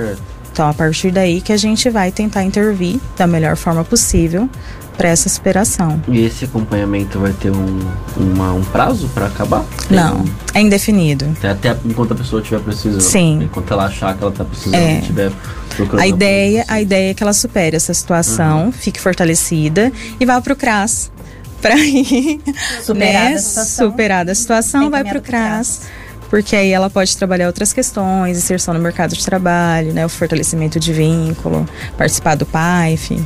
[0.52, 4.48] Então, a partir daí que a gente vai tentar intervir da melhor forma possível
[4.96, 6.00] para essa superação.
[6.08, 7.80] E esse acompanhamento vai ter um,
[8.16, 9.64] uma, um prazo para acabar?
[9.88, 11.26] Tem Não, um- é indefinido.
[11.42, 13.00] até, até enquanto a pessoa estiver precisando.
[13.00, 13.42] Sim.
[13.44, 14.98] Enquanto ela achar que ela está precisando, É.
[15.00, 15.32] estiver
[15.76, 16.00] procurando.
[16.02, 20.52] A ideia, a ideia é que ela supere essa situação, fique fortalecida e vá para
[20.52, 21.10] o CRAS.
[21.64, 22.40] Para ir
[22.82, 23.90] Superada né, a situação.
[23.90, 25.80] superada a situação, vai para o CRAS.
[26.28, 30.78] Porque aí ela pode trabalhar outras questões, inserção no mercado de trabalho, né, o fortalecimento
[30.78, 33.18] de vínculo, participar do PAIF.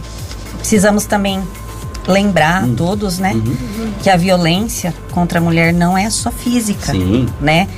[0.58, 1.42] Precisamos também
[2.06, 2.72] lembrar Hum.
[2.72, 3.92] a todos, né, Uhum.
[4.02, 7.26] que a violência contra a mulher não é só física, Sim.
[7.40, 7.68] né?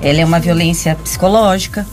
[0.00, 1.86] Ela é uma violência psicológica,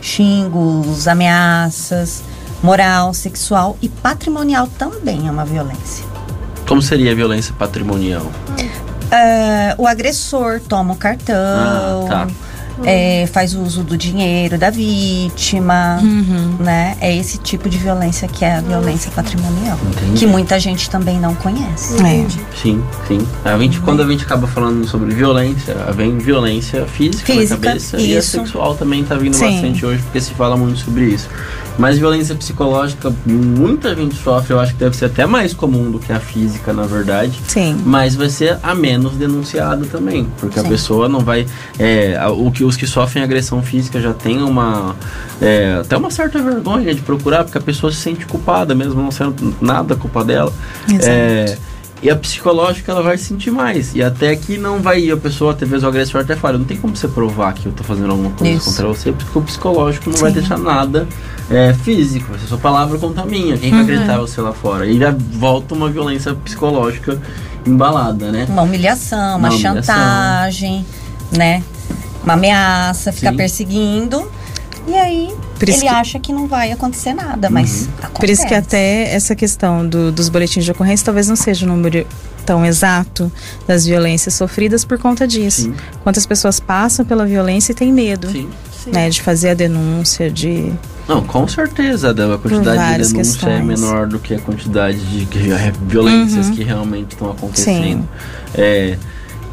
[0.00, 2.22] xingos, ameaças,
[2.62, 6.04] moral, sexual e patrimonial também é uma violência.
[6.66, 8.26] Como seria a violência patrimonial?
[9.10, 12.26] É, o agressor toma o cartão, Ah, tá.
[12.84, 16.00] É, faz uso do dinheiro da vítima,
[16.58, 16.96] né?
[17.00, 19.78] É esse tipo de violência que é a violência patrimonial.
[19.90, 20.18] Entendi.
[20.18, 21.94] Que muita gente também não conhece.
[22.02, 22.26] É.
[22.60, 23.26] Sim, sim.
[23.44, 27.96] A gente, quando a gente acaba falando sobre violência, vem violência física, Física, na cabeça
[27.98, 28.30] e a isso.
[28.30, 29.52] sexual também tá vindo Sim.
[29.52, 31.28] bastante hoje, porque se fala muito sobre isso.
[31.78, 35.98] Mas violência psicológica, muita gente sofre, eu acho que deve ser até mais comum do
[35.98, 37.38] que a física, na verdade.
[37.48, 37.78] Sim.
[37.84, 40.68] Mas vai ser a menos denunciada também, porque a Sim.
[40.68, 41.46] pessoa não vai.
[41.78, 44.96] É, a- o que, os que sofrem agressão física já tem uma.
[45.40, 49.10] é, até uma certa vergonha de procurar, porque a pessoa se sente culpada, mesmo não
[49.10, 50.52] sendo nada culpa dela.
[50.88, 51.04] Exato.
[51.06, 51.58] É,
[52.02, 53.94] e a psicológica ela vai sentir mais.
[53.94, 55.10] E até que não vai.
[55.10, 57.72] A pessoa, até vezes o agressor até fala: não tem como você provar que eu
[57.72, 58.66] tô fazendo alguma coisa Isso.
[58.70, 60.38] contra você, porque o psicológico não vai Sim.
[60.38, 61.08] deixar nada
[61.50, 62.30] é, físico.
[62.30, 63.56] Vai ser sua palavra contra a minha.
[63.56, 64.86] Quem vai gritar você lá fora?
[64.86, 67.20] E já volta uma violência psicológica
[67.66, 68.46] embalada, né?
[68.48, 69.82] Uma humilhação, uma, Uma humilhação.
[69.82, 70.86] chantagem,
[71.32, 71.62] né?
[72.22, 73.36] Uma ameaça, ficar Sim.
[73.36, 74.30] perseguindo.
[74.86, 78.12] E aí ele que- acha que não vai acontecer nada, mas acontece.
[78.20, 81.68] Por isso que até essa questão do- dos boletins de ocorrência talvez não seja o
[81.68, 82.06] número
[82.44, 83.30] tão exato
[83.66, 85.62] das violências sofridas por conta disso.
[85.62, 85.74] Sim.
[86.04, 88.48] Quantas pessoas passam pela violência e têm medo, Sim.
[88.86, 90.72] né, de fazer a denúncia, de
[91.08, 93.22] Não, com certeza, a quantidade de denúncia é
[93.58, 93.64] questões.
[93.80, 96.54] menor do que a quantidade de é, violências Uhum.
[96.54, 98.08] que realmente estão acontecendo.
[98.54, 98.96] É,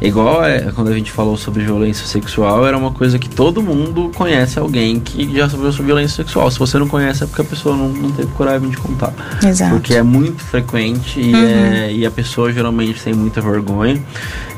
[0.06, 4.10] igual é, quando a gente falou sobre violência sexual, era uma coisa que todo mundo
[4.14, 6.50] conhece alguém que já sofreu sobre violência sexual.
[6.50, 9.12] Se você não conhece, é porque a pessoa não, não teve coragem de contar.
[9.44, 9.72] Exato.
[9.74, 11.44] Porque é muito frequente e, Uhum.
[11.44, 14.00] é- e a pessoa geralmente tem muita vergonha.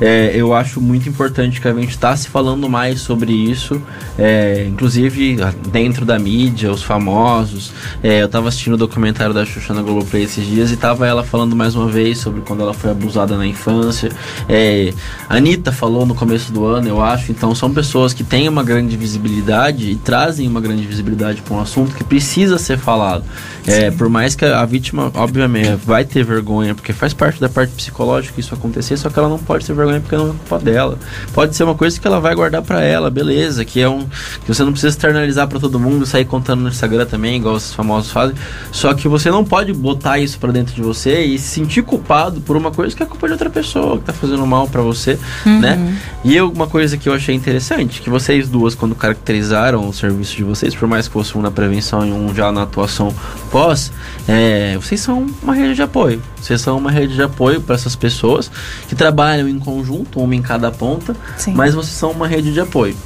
[0.01, 3.81] É, eu acho muito importante que a gente está se falando mais sobre isso,
[4.19, 5.37] é, inclusive
[5.71, 7.73] dentro da mídia, os famosos.
[8.03, 11.25] É, eu estava assistindo o documentário da Xuxa na Globoplay esses dias e tava ela
[11.25, 14.11] falando mais uma vez sobre quando ela foi abusada na infância.
[14.49, 14.93] É,
[15.37, 17.31] a Anitta falou no começo do ano, eu acho.
[17.31, 21.61] Então são pessoas que têm uma grande visibilidade e trazem uma grande visibilidade para um
[21.61, 23.23] assunto que precisa ser falado.
[23.67, 27.73] É, por mais que a vítima, obviamente, vai ter vergonha, porque faz parte da parte
[27.73, 30.99] psicológica isso acontecer, só que ela não pode ter vergonha porque não é culpa dela.
[31.35, 34.07] Pode ser uma coisa que ela vai guardar pra ela, beleza, que é um
[34.43, 37.75] que você não precisa externalizar pra todo mundo, sair contando no Instagram também, igual os
[37.75, 38.35] famosos fazem.
[38.73, 42.41] Só que você não pode botar isso pra dentro de você e se sentir culpado
[42.41, 45.16] por uma coisa que é culpa de outra pessoa que tá fazendo mal pra você,
[45.45, 45.99] né?
[46.25, 50.45] E uma coisa que eu achei interessante, que vocês duas quando caracterizaram o serviço de
[50.45, 53.15] vocês, por mais que fosse um na prevenção e um já na atuação
[53.51, 53.93] pós,
[54.27, 56.23] é, vocês são uma rede de apoio.
[56.41, 58.51] Vocês são uma rede de apoio para essas pessoas
[58.89, 61.55] que trabalham em conjunto, uma em cada ponta, Sim.
[61.55, 62.97] mas vocês são uma rede de apoio.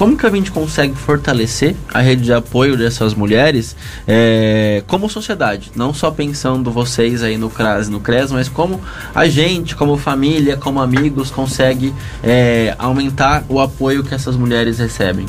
[0.00, 3.76] Como que a gente consegue fortalecer a rede de apoio dessas mulheres
[4.08, 5.70] é, como sociedade?
[5.76, 8.80] Não só pensando vocês aí no CRAS e no CRES, mas como
[9.14, 15.26] a gente, como família, como amigos, consegue é, aumentar o apoio que essas mulheres recebem?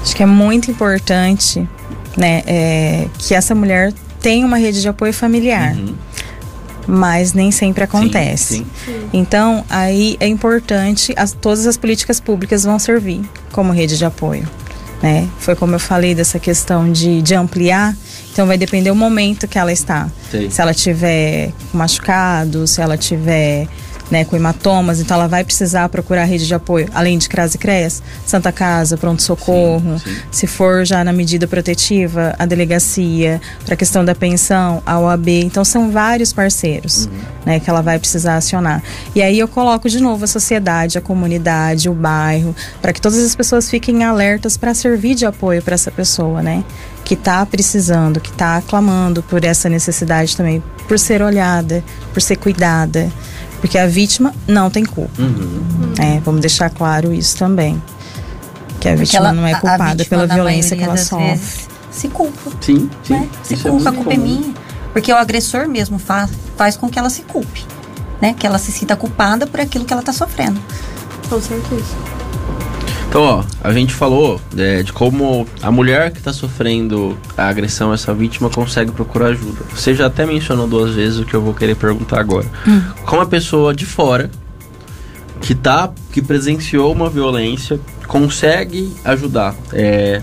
[0.00, 1.68] Acho que é muito importante,
[2.16, 5.94] né, é, que essa mulher tenha uma rede de apoio familiar, Uhum.
[6.86, 8.64] Mas nem sempre acontece.
[8.84, 13.22] Sim, Então, aí é importante, as, todas as políticas públicas vão servir
[13.52, 14.48] como rede de apoio.
[15.02, 15.28] Né?
[15.38, 17.94] Foi como eu falei dessa questão de, de ampliar,
[18.32, 20.10] então vai depender do momento que ela está.
[20.30, 20.50] Sei.
[20.50, 23.68] Se ela tiver machucado, se ela tiver
[24.10, 27.58] né, com hematomas, então ela vai precisar procurar rede de apoio, além de CRAS e
[27.58, 34.04] CREAS, Santa Casa, pronto-socorro, se for já na medida protetiva, a delegacia, para a questão
[34.04, 35.28] da pensão, a OAB.
[35.28, 37.08] Então são vários parceiros
[37.44, 38.82] né, que ela vai precisar acionar.
[39.14, 43.18] E aí eu coloco de novo a sociedade, a comunidade, o bairro, para que todas
[43.18, 46.64] as pessoas fiquem alertas para servir de apoio para essa pessoa, né?
[47.04, 52.36] Que está precisando, que está clamando por essa necessidade também, por ser olhada, por ser
[52.36, 53.10] cuidada.
[53.66, 55.20] Porque a vítima não tem culpa.
[55.20, 55.92] Uhum.
[55.98, 56.22] né?
[56.24, 57.82] Vamos deixar claro isso também.
[58.78, 61.06] Que a Porque vítima ela- não é a- a culpada pela violência que ela das
[61.08, 61.26] sofre.
[61.30, 62.50] vezes, se culpa.
[62.60, 63.14] Sim, sim.
[63.14, 63.28] né?
[63.42, 64.38] Se Isso é culpa, a muito culpa é comum.
[64.40, 64.54] minha.
[64.92, 67.64] Porque o agressor mesmo faz, faz com que ela se culpe,
[68.22, 68.34] né?
[68.38, 70.60] Que ela se sinta culpada por aquilo que ela está sofrendo.
[71.28, 71.84] Com certeza.
[73.08, 77.92] Então, ó, a gente falou é, de como a mulher que está sofrendo a agressão,
[77.92, 79.62] essa vítima, consegue procurar ajuda.
[79.74, 82.46] Você já até mencionou duas vezes o que eu vou querer perguntar agora.
[82.66, 82.82] Hum.
[83.04, 84.30] Como a pessoa de fora
[85.40, 89.54] que tá, que presenciou uma violência, consegue ajudar.
[89.72, 90.22] É,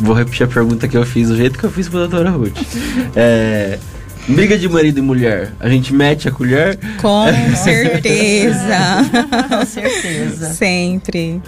[0.00, 2.30] vou repetir a pergunta que eu fiz do jeito que eu fiz para a doutora
[2.30, 2.58] Ruth.
[3.14, 3.78] É,
[4.28, 6.78] Briga de marido e mulher, a gente mete a colher?
[7.00, 7.24] Com
[7.56, 8.76] certeza.
[9.48, 10.52] Com certeza.
[10.52, 11.40] Sempre.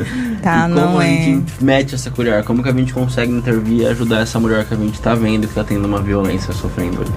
[0.43, 1.07] Tá, e não como é.
[1.07, 2.43] a gente mete essa colher?
[2.43, 5.47] Como que a gente consegue intervir e ajudar essa mulher que a gente tá vendo
[5.47, 7.13] que tá tendo uma violência sofrendo ali?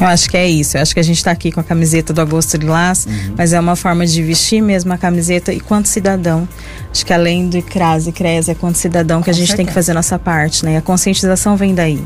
[0.00, 0.76] Eu acho que é isso.
[0.76, 3.34] Eu acho que a gente está aqui com a camiseta do Agosto Lilás, uhum.
[3.36, 6.48] mas é uma forma de vestir mesmo a camiseta e quanto cidadão.
[6.90, 9.56] Acho que além do CRAS e CRES, é quanto cidadão que a gente certeza.
[9.56, 10.74] tem que fazer nossa parte, né?
[10.74, 12.02] E a conscientização vem daí.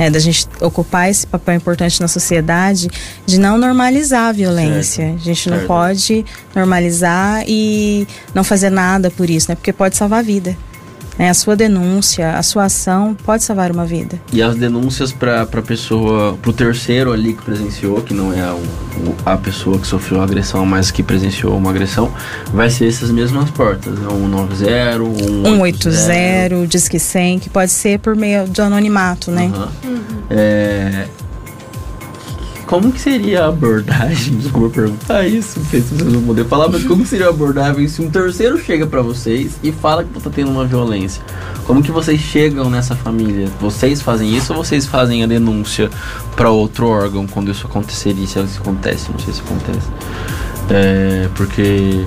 [0.00, 2.88] É, da gente ocupar esse papel importante na sociedade
[3.26, 5.08] de não normalizar a violência.
[5.08, 5.20] Certo.
[5.20, 5.68] A gente não certo.
[5.68, 6.24] pode
[6.56, 9.54] normalizar e não fazer nada por isso, né?
[9.54, 10.56] Porque pode salvar a vida.
[11.20, 11.28] Né?
[11.28, 14.18] A sua denúncia, a sua ação pode salvar uma vida.
[14.32, 18.40] E as denúncias para a pessoa, para o terceiro ali que presenciou, que não é
[18.40, 18.56] a,
[19.26, 22.10] a pessoa que sofreu a agressão, mas que presenciou uma agressão,
[22.54, 24.08] vai ser essas mesmas portas, né?
[24.08, 29.52] 190, 180, 180, Disque 100, que pode ser por meio de anonimato, né?
[29.84, 29.90] Uhum.
[29.90, 30.22] Uhum.
[30.30, 31.06] É,
[32.70, 34.36] como que seria a abordagem?
[34.38, 37.88] Desculpa perguntar isso, não sei se vocês vão poder falar, mas como seria a abordagem
[37.88, 41.20] se um terceiro chega para vocês e fala que tá tendo uma violência?
[41.66, 43.48] Como que vocês chegam nessa família?
[43.60, 45.90] Vocês fazem isso ou vocês fazem a denúncia
[46.36, 48.24] para outro órgão quando isso aconteceria?
[48.24, 49.88] Se isso acontece, não sei se acontece.
[50.70, 52.06] É, porque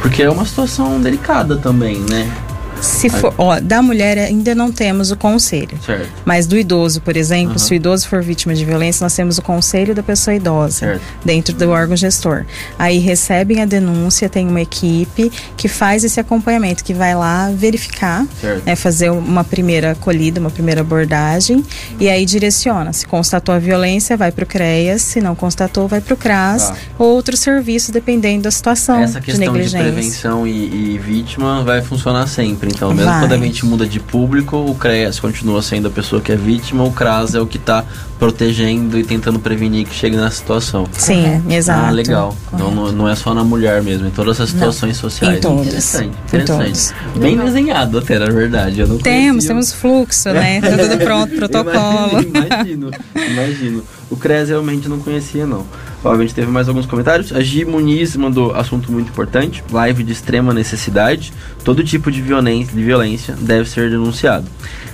[0.00, 2.34] porque é uma situação delicada também, né?
[2.80, 5.78] Se for, ó, da mulher ainda não temos o conselho.
[5.84, 6.08] Certo.
[6.24, 7.58] Mas do idoso, por exemplo, uhum.
[7.58, 11.02] se o idoso for vítima de violência, nós temos o conselho da pessoa idosa certo.
[11.24, 12.44] dentro do órgão gestor.
[12.78, 18.26] Aí recebem a denúncia, tem uma equipe que faz esse acompanhamento, que vai lá verificar,
[18.64, 21.64] né, fazer uma primeira acolhida, uma primeira abordagem,
[21.98, 22.92] e aí direciona.
[22.92, 26.70] Se constatou a violência, vai para o CREAS, se não constatou, vai para o CRAS,
[26.70, 26.76] tá.
[26.98, 29.00] ou outro serviço, dependendo da situação.
[29.00, 29.78] Essa questão de, negligência.
[29.78, 33.20] de prevenção e, e vítima vai funcionar sempre então, mesmo Vai.
[33.20, 36.84] quando a gente muda de público, o CREAS continua sendo a pessoa que é vítima,
[36.84, 37.84] o CRAS é o que está
[38.20, 40.86] protegendo e tentando prevenir que chegue nessa situação.
[40.92, 41.86] Sim, exato.
[41.86, 42.36] Ah, legal.
[42.52, 45.10] Então não, não, é só na mulher mesmo, em todas as situações não.
[45.10, 45.38] sociais.
[45.38, 45.66] Em todos.
[45.66, 46.94] Interessante, interessante.
[47.16, 48.80] Bem desenhado até, na verdade.
[48.80, 50.60] Eu não temos, temos fluxo, né?
[50.70, 52.22] Tá tudo pronto, protocolo.
[52.22, 53.82] imagino, imagino.
[54.10, 55.64] O CREAS realmente não conhecia, não.
[56.04, 57.32] Ó, a gente teve mais alguns comentários.
[57.32, 59.62] A Gi Muniz mandou assunto muito importante.
[59.70, 61.32] Live de extrema necessidade.
[61.64, 64.46] Todo tipo de violência, de violência deve ser denunciado.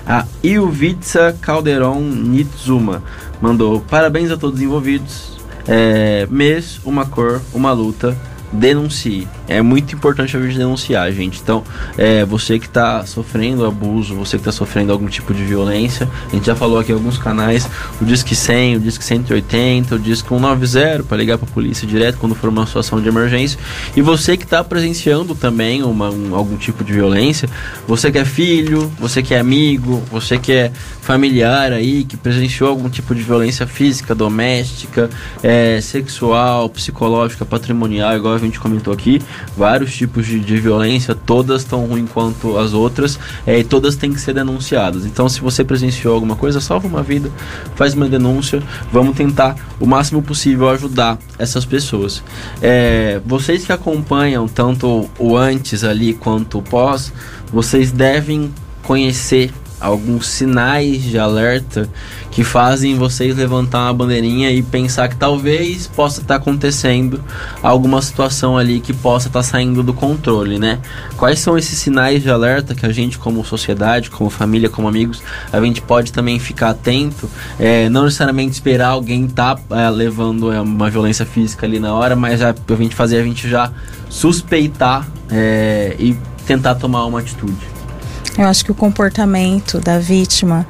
[0.07, 3.03] A Ilvitsa Calderon Nitsuma
[3.40, 5.37] mandou parabéns a todos os envolvidos.
[5.66, 8.16] É, mês, uma cor, uma luta
[8.52, 9.28] denuncie.
[9.48, 11.40] É muito importante a gente denunciar, gente.
[11.40, 11.62] Então,
[11.96, 16.35] é, você que está sofrendo abuso, você que está sofrendo algum tipo de violência, a
[16.35, 17.68] gente já falou aqui em alguns canais,
[18.00, 22.18] o Disque 100, o Disque 180, o Disque 190 para ligar para a polícia direto
[22.18, 23.59] quando for uma situação de emergência.
[23.96, 27.48] E você que está presenciando também uma, um, algum tipo de violência,
[27.87, 32.68] você que é filho, você que é amigo, você que é familiar aí, que presenciou
[32.70, 35.09] algum tipo de violência física, doméstica,
[35.42, 39.20] é, sexual, psicológica, patrimonial, igual a gente comentou aqui,
[39.57, 44.12] vários tipos de, de violência, todas tão ruins quanto as outras, é, e todas têm
[44.12, 45.05] que ser denunciadas.
[45.05, 47.31] Então, se você presenciou alguma coisa, salva uma vida,
[47.75, 52.22] faz uma denúncia, vamos tentar o máximo possível ajudar essas pessoas.
[52.62, 57.12] É, vocês que acompanham tanto o antes ali quanto o pós,
[57.53, 61.88] vocês devem conhecer alguns sinais de alerta
[62.37, 67.25] que fazem vocês levantar uma bandeirinha e pensar que talvez possa estar tá acontecendo
[67.62, 70.79] alguma situação ali que possa estar tá saindo do controle, né?
[71.16, 75.22] Quais são esses sinais de alerta que a gente, como sociedade, como família, como amigos,
[75.51, 77.27] a gente pode também ficar atento,
[77.59, 81.94] é, não necessariamente esperar alguém estar tá, é, levando é, uma violência física ali na
[81.94, 83.72] hora, mas a, a gente fazer a gente já
[84.11, 86.14] suspeitar é, e
[86.46, 87.77] tentar tomar uma atitude.
[88.37, 90.66] Eu acho que o comportamento da vítima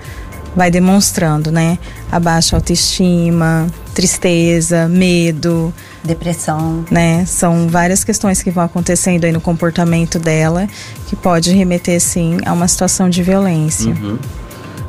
[0.56, 1.78] vai demonstrando, né?
[2.10, 7.24] A baixa autoestima, tristeza, medo, depressão, né?
[7.26, 10.66] São várias questões que vão acontecendo aí no comportamento dela
[11.06, 13.92] que pode remeter sim a uma situação de violência.
[13.92, 14.18] Uhum.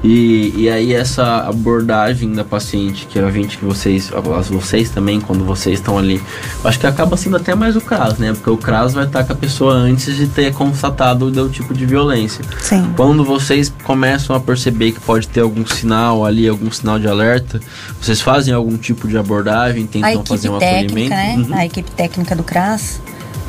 [0.03, 4.11] E, e aí essa abordagem da paciente, que é a gente que vocês,
[4.49, 6.21] vocês também, quando vocês estão ali,
[6.63, 8.31] acho que acaba sendo até mais o CRAS, né?
[8.31, 11.85] Porque o CRAS vai estar com a pessoa antes de ter constatado o tipo de
[11.85, 12.43] violência.
[12.61, 12.93] Sim.
[12.95, 17.59] Quando vocês começam a perceber que pode ter algum sinal ali, algum sinal de alerta,
[17.99, 21.49] vocês fazem algum tipo de abordagem, tentam fazer um técnica, acolhimento?
[21.49, 21.55] Né?
[21.55, 21.61] Uhum.
[21.61, 23.01] A equipe técnica do CRAS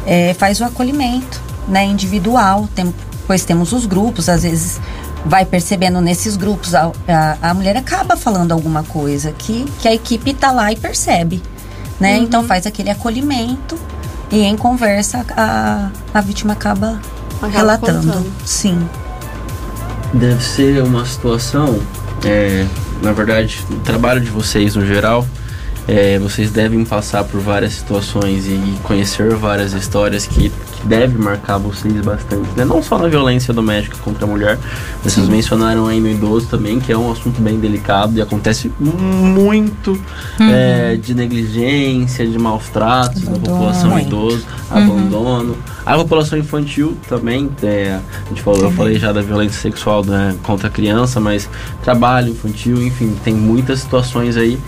[0.07, 2.93] é, faz o acolhimento né, individual, tem,
[3.27, 4.81] pois temos os grupos, às vezes
[5.25, 9.95] vai percebendo nesses grupos, a, a, a, mulher acaba falando alguma coisa que, que a
[9.95, 11.43] equipe está lá e percebe.
[11.99, 12.17] Né?
[12.17, 12.25] Uhum.
[12.25, 13.79] Então faz aquele acolhimento
[14.31, 17.01] e em conversa a, a vítima acaba,
[17.37, 18.07] acaba relatando.
[18.07, 18.33] Contando.
[18.45, 18.89] Sim.
[20.15, 21.81] Deve ser uma situação,
[22.25, 22.65] é,
[23.03, 25.27] na verdade, o trabalho de vocês no geral,
[25.87, 31.59] é, vocês devem passar por várias situações e conhecer várias histórias que que deve marcar
[31.59, 32.65] vocês bastante, né?
[32.65, 34.59] Não só na violência doméstica contra a mulher,
[35.03, 35.33] vocês Sim.
[35.33, 40.51] mencionaram aí no idoso também, que é um assunto bem delicado e acontece muito uhum.
[40.51, 44.77] é, de negligência, de maus tratos da população idosa, uhum.
[44.77, 45.57] abandono.
[45.85, 50.37] A população infantil também, é, a gente falou, eu falei já da violência sexual né,
[50.43, 51.49] contra a criança, mas
[51.83, 54.59] trabalho infantil, enfim, tem muitas situações aí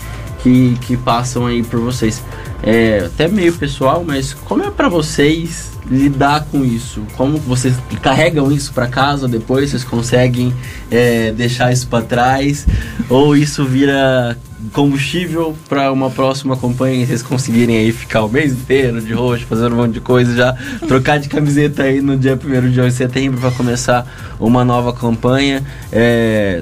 [0.41, 2.21] que, que passam aí por vocês.
[2.63, 7.01] É até meio pessoal, mas como é para vocês lidar com isso?
[7.17, 9.71] Como vocês carregam isso para casa depois?
[9.71, 10.53] Vocês conseguem
[10.89, 12.67] é, deixar isso para trás?
[13.09, 14.37] Ou isso vira
[14.73, 19.45] combustível para uma próxima campanha e vocês conseguirem aí ficar o mês inteiro de roxo,
[19.47, 20.55] fazendo um monte de coisa, já
[20.87, 24.05] trocar de camiseta aí no dia 1 de setembro para começar
[24.39, 25.63] uma nova campanha?
[25.91, 26.61] É,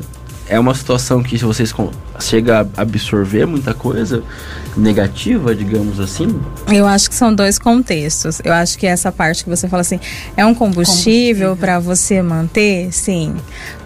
[0.49, 1.73] é uma situação que vocês
[2.19, 4.23] chega a absorver muita coisa
[4.75, 6.41] negativa, digamos assim?
[6.67, 8.41] Eu acho que são dois contextos.
[8.43, 9.99] Eu acho que essa parte que você fala assim,
[10.35, 11.55] é um combustível, combustível.
[11.55, 12.91] para você manter?
[12.91, 13.35] Sim.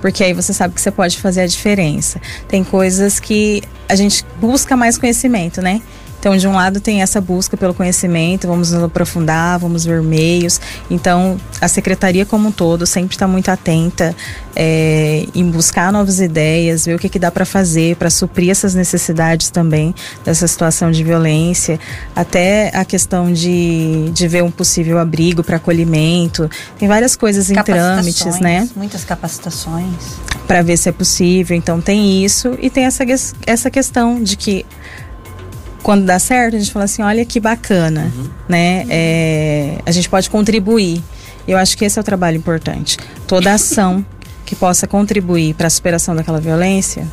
[0.01, 2.19] Porque aí você sabe que você pode fazer a diferença.
[2.47, 5.81] Tem coisas que a gente busca mais conhecimento, né?
[6.23, 10.57] Então, de um lado tem essa busca pelo conhecimento, vamos nos aprofundar, vamos ver meios.
[10.89, 14.15] Então, a secretaria como um todo sempre está muito atenta
[14.55, 18.73] é, em buscar novas ideias, ver o que, que dá para fazer para suprir essas
[18.73, 19.93] necessidades também
[20.23, 21.77] dessa situação de violência,
[22.15, 26.49] até a questão de, de ver um possível abrigo para acolhimento.
[26.79, 28.69] Tem várias coisas em trâmites, né?
[28.77, 29.93] Muitas capacitações.
[30.47, 31.57] Para ver se é possível.
[31.57, 33.03] Então, tem isso e tem essa,
[33.45, 34.65] essa questão de que
[35.83, 38.29] quando dá certo, a gente fala assim, olha que bacana, uhum.
[38.47, 38.85] né?
[38.89, 41.03] É, a gente pode contribuir.
[41.45, 42.97] Eu acho que esse é o trabalho importante.
[43.27, 44.03] Toda ação
[44.45, 47.05] que possa contribuir para a superação daquela violência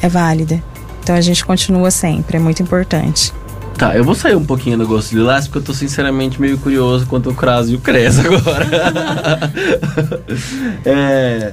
[0.00, 0.62] é válida.
[1.02, 3.32] Então a gente continua sempre, é muito importante.
[3.76, 6.56] Tá, eu vou sair um pouquinho do gosto de lilás porque eu tô sinceramente meio
[6.56, 8.66] curioso quanto o CRAS e o CRES agora.
[10.86, 11.52] é,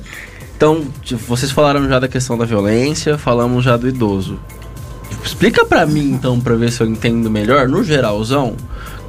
[0.56, 0.86] então,
[1.28, 4.40] vocês falaram já da questão da violência, falamos já do idoso.
[5.24, 8.56] Explica para mim então, para ver se eu entendo melhor, no geralzão,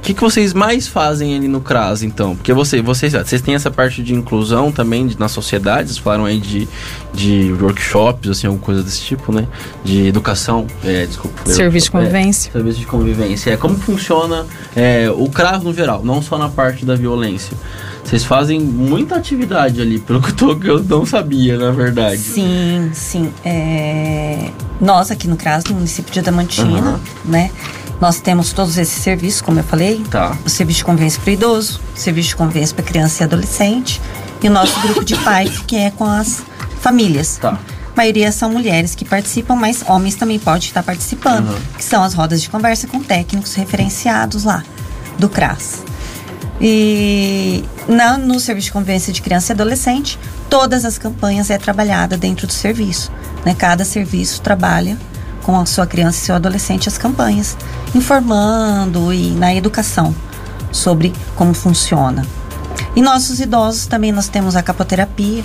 [0.03, 2.35] que, que vocês mais fazem ali no CRAS, então?
[2.35, 6.25] Porque você, vocês, vocês têm essa parte de inclusão também de, na sociedade, vocês falaram
[6.25, 6.67] aí de,
[7.13, 9.47] de workshops, assim, alguma coisa desse tipo, né?
[9.83, 11.49] De educação, é, desculpa.
[11.49, 12.49] Serviço de convivência.
[12.49, 13.51] É, serviço de convivência.
[13.51, 14.45] É, como funciona
[14.75, 17.55] é, o CRAS no geral, não só na parte da violência.
[18.03, 22.17] Vocês fazem muita atividade ali, pelo que eu, tô, que eu não sabia, na verdade.
[22.17, 23.31] Sim, sim.
[23.45, 24.49] É...
[24.81, 26.99] Nós aqui no CRAS, no município de Adamantina, uhum.
[27.31, 27.49] né?
[27.99, 30.03] Nós temos todos esses serviços, como eu falei.
[30.09, 30.35] Tá.
[30.45, 34.01] O serviço de convivência para idoso, o serviço de convivência para criança e adolescente.
[34.41, 36.41] E o nosso grupo de pais, que é com as
[36.81, 37.37] famílias.
[37.37, 37.51] Tá.
[37.51, 41.49] A maioria são mulheres que participam, mas homens também podem estar participando.
[41.49, 41.59] Uhum.
[41.77, 44.63] Que são as rodas de conversa com técnicos referenciados lá,
[45.17, 45.83] do CRAS.
[46.59, 50.19] E na, no serviço de convivência de criança e adolescente,
[50.49, 53.11] todas as campanhas é trabalhada dentro do serviço.
[53.45, 53.53] Né?
[53.53, 54.97] Cada serviço trabalha
[55.43, 57.55] com a sua criança e seu adolescente as campanhas,
[57.93, 60.15] informando e na educação
[60.71, 62.25] sobre como funciona.
[62.95, 65.43] E nossos idosos também nós temos a capoterapia,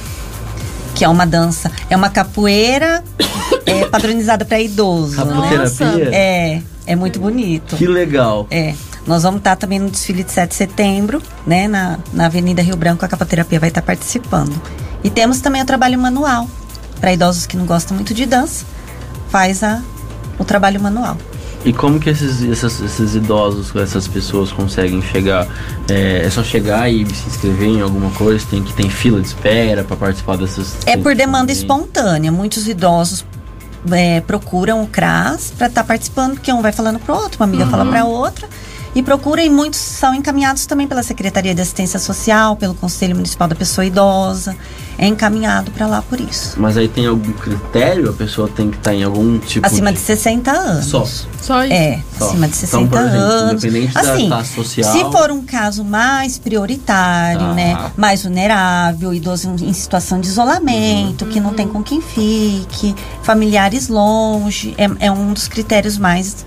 [0.94, 3.02] que é uma dança, é uma capoeira
[3.66, 5.16] é, padronizada para idoso.
[5.16, 6.10] Capoterapia?
[6.10, 6.10] Né?
[6.12, 7.76] É, é muito bonito.
[7.76, 8.46] Que legal.
[8.50, 8.74] É.
[9.06, 12.76] Nós vamos estar também no desfile de 7 de setembro, né, na, na Avenida Rio
[12.76, 14.60] Branco, a capoterapia vai estar participando.
[15.02, 16.46] E temos também o trabalho manual,
[17.00, 18.66] para idosos que não gostam muito de dança,
[19.28, 19.82] faz a,
[20.38, 21.16] o trabalho manual.
[21.64, 25.46] E como que esses, esses, esses idosos, essas pessoas conseguem chegar?
[25.88, 28.44] É, é, só chegar e se inscrever em alguma coisa?
[28.48, 30.76] Tem que tem fila de espera para participar dessas?
[30.86, 32.30] É por demanda espontânea.
[32.30, 33.24] Muitos idosos
[33.90, 37.46] é, procuram o CRAS para estar tá participando, porque um vai falando para outro, uma
[37.46, 37.70] amiga uhum.
[37.70, 38.48] fala para outra
[38.94, 43.54] e procurem, muitos são encaminhados também pela Secretaria de Assistência Social, pelo Conselho Municipal da
[43.54, 44.56] Pessoa Idosa.
[44.98, 46.54] É encaminhado para lá por isso.
[46.60, 48.10] Mas aí tem algum critério?
[48.10, 49.98] A pessoa tem que estar em algum tipo Acima de...
[49.98, 50.84] de 60 anos.
[50.86, 51.06] Só.
[51.40, 51.72] Só isso.
[51.72, 52.26] É, Só.
[52.30, 53.64] acima de Então, 60 por exemplo, anos.
[53.64, 57.54] independente da assim, classe social- se for um caso mais prioritário, Tá.
[57.54, 57.90] né?
[57.96, 64.74] Mais vulnerável, idoso em situação de isolamento, que não tem com quem fique, familiares longe,
[64.76, 66.44] é, é um dos critérios mais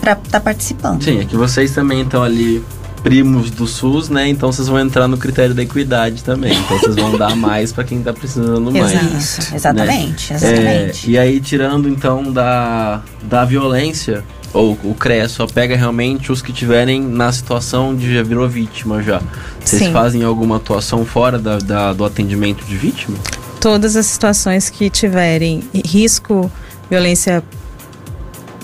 [0.00, 1.02] para estar participando.
[1.04, 2.64] Sim, é que vocês também estão ali
[3.02, 4.28] primos do SUS, né?
[4.28, 6.52] Então vocês vão entrar no critério da equidade também.
[6.56, 8.92] Então vocês vão dar mais para quem tá precisando mais.
[8.92, 9.16] Exato.
[9.16, 11.10] Isso, exatamente, É, exatamente.
[11.10, 14.22] e aí, tirando então da, da violência,
[14.54, 19.02] ou o CREA só pega realmente os que tiverem na situação de já virou vítima
[19.02, 19.20] já.
[19.64, 19.92] Vocês Sim.
[19.92, 23.16] fazem alguma atuação fora da, da- do atendimento de vítima?
[23.60, 26.50] Todas as situações que tiverem risco,
[26.90, 27.42] violência,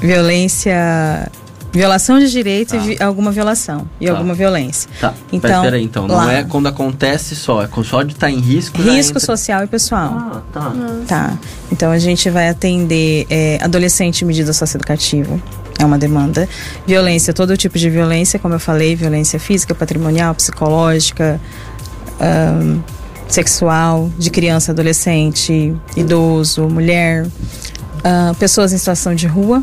[0.01, 1.31] violência,
[1.73, 2.77] violação de direito Tá.
[2.77, 4.13] e vi- alguma violação e Tá.
[4.13, 4.89] alguma violência.
[5.01, 5.15] Tá.
[5.33, 6.07] Então, Mas peraí, então.
[6.09, 8.79] Não lá- é quando acontece só, é só de estar em risco.
[8.81, 10.13] Risco entra- social e pessoal.
[10.17, 10.73] Ah, tá.
[11.07, 11.39] Tá.
[11.71, 15.39] Então a gente vai atender é, adolescente em medida socioeducativa.
[15.79, 16.49] É uma demanda.
[16.87, 21.41] Violência, todo tipo de violência, como eu falei, violência física, patrimonial, psicológica,
[22.21, 22.81] ahn,
[23.29, 27.27] sexual, de criança, adolescente, idoso, mulher,
[28.03, 29.63] ahn, pessoas em situação de rua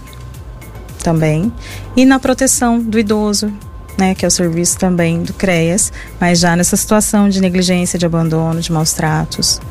[1.06, 1.53] também.
[1.95, 3.53] E na proteção do idoso,
[3.95, 8.08] né, que é o serviço também do CREAS, mas já nessa situação de negligência, de
[8.08, 9.62] abandono, de maus tratos.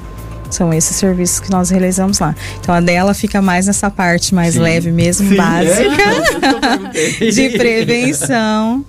[0.54, 2.34] São esses serviços que nós realizamos lá.
[2.60, 4.60] Então a dela fica mais nessa parte mais Sim.
[4.60, 6.02] leve mesmo, Sim, básica,
[6.94, 7.26] é.
[7.30, 8.84] de prevenção.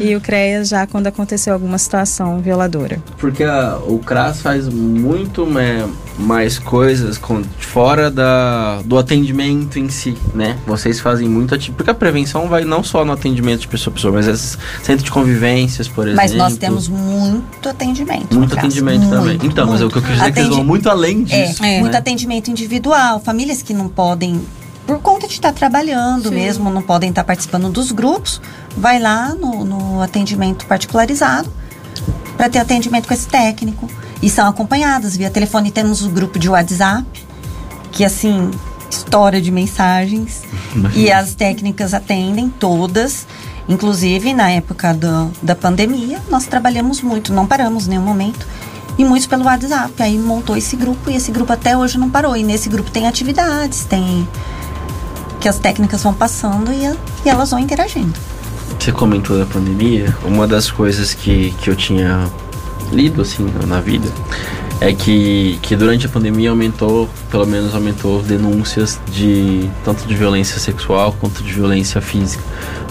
[0.00, 2.98] E o CREAS já quando aconteceu alguma situação violadora.
[3.18, 5.86] Porque a- o CRAS faz muito né,
[6.18, 10.56] mais coisas com, fora da, do atendimento em si, né?
[10.66, 14.12] Vocês fazem muito Porque a prevenção vai não só no atendimento de pessoa a pessoa,
[14.14, 16.22] mas esses centros de convivências, por exemplo.
[16.22, 18.32] Mas nós temos muito atendimento.
[18.32, 19.28] no muito CRAS, atendimento também.
[19.38, 21.05] muito, Então, mas é o que eu quis dizer é que eles vão muito além
[21.10, 21.64] É, disso.
[21.64, 21.80] É.
[21.80, 21.98] muito né?
[21.98, 24.40] atendimento individual, famílias que não podem,
[24.86, 26.34] por conta de estar trabalhando Sim.
[26.34, 28.40] mesmo, não podem estar participando dos grupos,
[28.76, 31.50] vai lá no, no atendimento particularizado
[32.36, 33.88] para ter atendimento com esse técnico.
[34.22, 35.70] E são acompanhadas via telefone.
[35.70, 37.06] Temos o grupo de WhatsApp,
[37.92, 38.50] que assim,
[38.90, 40.42] história de mensagens.
[40.94, 43.26] E as técnicas atendem todas.
[43.68, 48.46] Inclusive, na época do, da pandemia, nós trabalhamos muito, não paramos em nenhum momento.
[48.98, 49.92] E muitos pelo WhatsApp.
[50.02, 52.36] Aí montou esse grupo e esse grupo até hoje não parou.
[52.36, 54.26] E nesse grupo tem atividades, tem.
[55.40, 58.12] que as técnicas vão passando e, a- e elas vão interagindo.
[58.80, 62.26] Você comentou da pandemia, uma das coisas que, que eu tinha
[62.90, 64.08] lido assim na- na vida
[64.80, 70.58] é que, que durante a pandemia aumentou, pelo menos aumentou denúncias de tanto de violência
[70.58, 72.42] sexual quanto de violência física.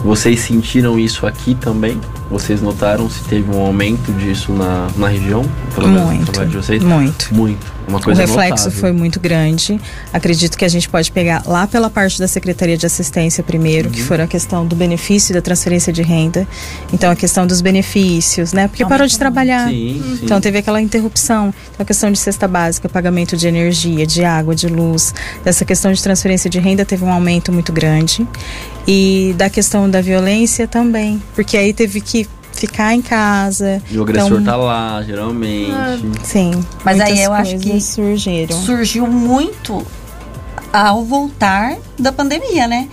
[0.03, 1.99] Vocês sentiram isso aqui também?
[2.29, 5.43] Vocês notaram se teve um aumento disso na, na região?
[5.73, 6.83] Pelo menos no Muito, trabalho de vocês?
[6.83, 7.33] muito.
[7.33, 7.74] Muito.
[7.87, 8.71] Uma O coisa reflexo notável.
[8.79, 9.79] foi muito grande.
[10.11, 13.93] Acredito que a gente pode pegar lá pela parte da Secretaria de Assistência primeiro, Uhum.
[13.93, 16.47] que foi a questão do benefício e da transferência de renda.
[16.91, 18.67] Então, a questão dos benefícios, né?
[18.67, 19.69] Porque parou de trabalhar.
[19.69, 20.19] Sim, sim.
[20.23, 21.53] Então teve aquela interrupção.
[21.71, 25.13] Então, a questão de cesta básica, pagamento de energia, de água, de luz,
[25.43, 28.25] dessa questão de transferência de renda teve um aumento muito grande.
[28.87, 31.21] E da questão da violência também.
[31.33, 33.81] Porque aí teve que ficar em casa.
[33.91, 35.71] E o agressor Então, tá lá, geralmente.
[36.23, 36.63] Sim.
[36.83, 38.57] Mas aí eu acho que surgiram.
[38.63, 39.85] surgiu muito
[40.73, 42.87] ao voltar da pandemia, né?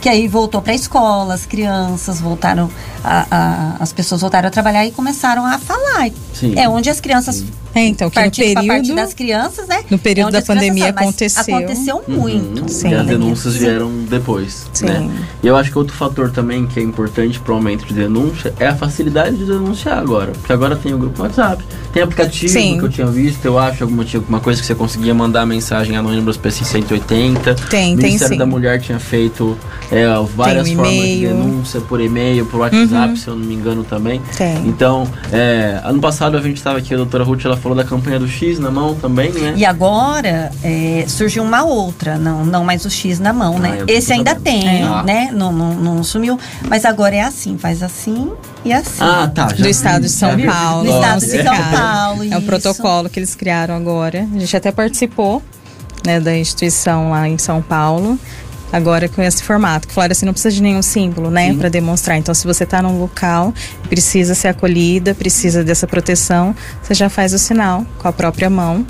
[0.00, 2.70] Que aí voltou para a escola, as crianças voltaram,
[3.02, 6.08] a, a- as pessoas voltaram a trabalhar e começaram a falar.
[6.32, 6.54] Sim.
[6.56, 7.44] É onde as crianças
[7.78, 8.96] É, então, que no partindo parte período.
[8.96, 9.84] das crianças, né?
[9.90, 11.56] no período É da as crianças pandemia aconteceu.
[11.56, 12.62] Aconteceu muito.
[12.62, 12.68] Uhum.
[12.68, 12.90] Sim.
[12.90, 14.86] E as denúncias vieram depois, Sim.
[14.86, 15.10] né?
[15.42, 18.52] E eu acho que outro fator também que é importante para o aumento de denúncia
[18.58, 20.32] é a facilidade de denunciar agora.
[20.32, 21.62] Porque agora tem o grupo WhatsApp,
[21.92, 22.78] tem aplicativo Sim.
[22.78, 25.96] que eu tinha visto, eu acho, alguma, tinha alguma coisa que você conseguia mandar mensagem
[25.96, 27.54] anônima para PC 180.
[27.54, 28.38] Tem, o tem Ministério sim.
[28.38, 29.56] da Mulher tinha feito
[29.90, 31.26] é, várias formas de.
[31.26, 31.42] Uhum.
[31.42, 34.20] denúncia por e-mail, por WhatsApp, se eu não me engano também.
[34.36, 34.66] Tem.
[34.66, 38.18] Então, é, ano passado a gente estava aqui, a doutora Ruth, ela falou da campanha
[38.18, 39.54] do X na mão também, né?
[39.56, 43.76] E agora é, surgiu uma outra, não, não mais o X na mão, Ah, né?
[43.86, 44.44] tô Esse ainda sabendo.
[44.44, 45.02] tem, É.
[45.04, 45.30] né?
[45.32, 46.38] Não, não, não sumiu.
[46.68, 48.30] Mas agora é assim, faz assim
[48.64, 49.02] e assim.
[49.02, 49.46] Ah, tá.
[49.46, 50.38] do estado de São.
[50.40, 50.84] Paulo.
[50.84, 51.56] Do estado de São.
[51.72, 54.26] Paulo, É o protocolo que eles criaram agora.
[54.34, 55.42] A gente até participou
[56.06, 58.18] né, da instituição lá em São Paulo.
[58.72, 62.18] Agora com esse formato, falaram assim, não precisa de nenhum símbolo, né, para demonstrar.
[62.18, 63.54] Então, se você está num local,
[63.88, 68.86] precisa ser acolhida, precisa dessa proteção, você já faz o sinal com a própria mão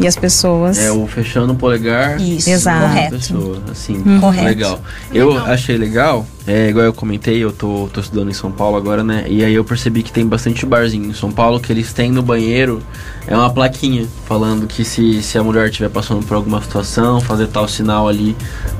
[0.00, 0.78] E as pessoas.
[0.78, 2.18] É o fechando o polegar.
[2.20, 2.86] Isso, Exato.
[2.88, 3.16] correto.
[3.16, 4.20] Pessoa, assim, Uhum.
[4.20, 4.44] Correto.
[4.46, 4.80] legal.
[5.12, 5.46] Eu Legal.
[5.46, 9.24] achei legal, é, igual eu comentei, eu tô, tô estudando em São Paulo agora, né?
[9.28, 12.22] E aí eu percebi que tem bastante barzinho em São Paulo que eles têm no
[12.22, 12.82] banheiro
[13.26, 17.46] é uma plaquinha falando que se, se a mulher estiver passando por alguma situação, fazer
[17.48, 18.34] tal sinal ali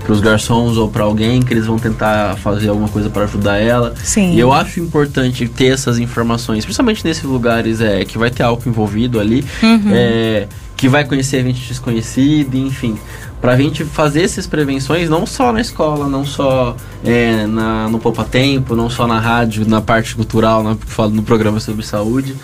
[0.05, 3.95] pros garçons ou pra alguém que eles vão tentar fazer alguma coisa para ajudar ela.
[4.03, 4.33] Sim.
[4.35, 8.68] E eu acho importante ter essas informações, principalmente nesses lugares é, que vai ter álcool
[8.71, 9.91] envolvido ali, Uhum.
[9.93, 10.49] é,
[10.81, 12.97] que vai conhecer gente desconhecida, enfim.
[13.39, 16.74] Pra gente fazer essas prevenções, não só na escola, não só
[17.05, 20.74] é, na, no Poupa Tempo, não só na rádio, na parte cultural, na,
[21.09, 22.35] no programa sobre saúde.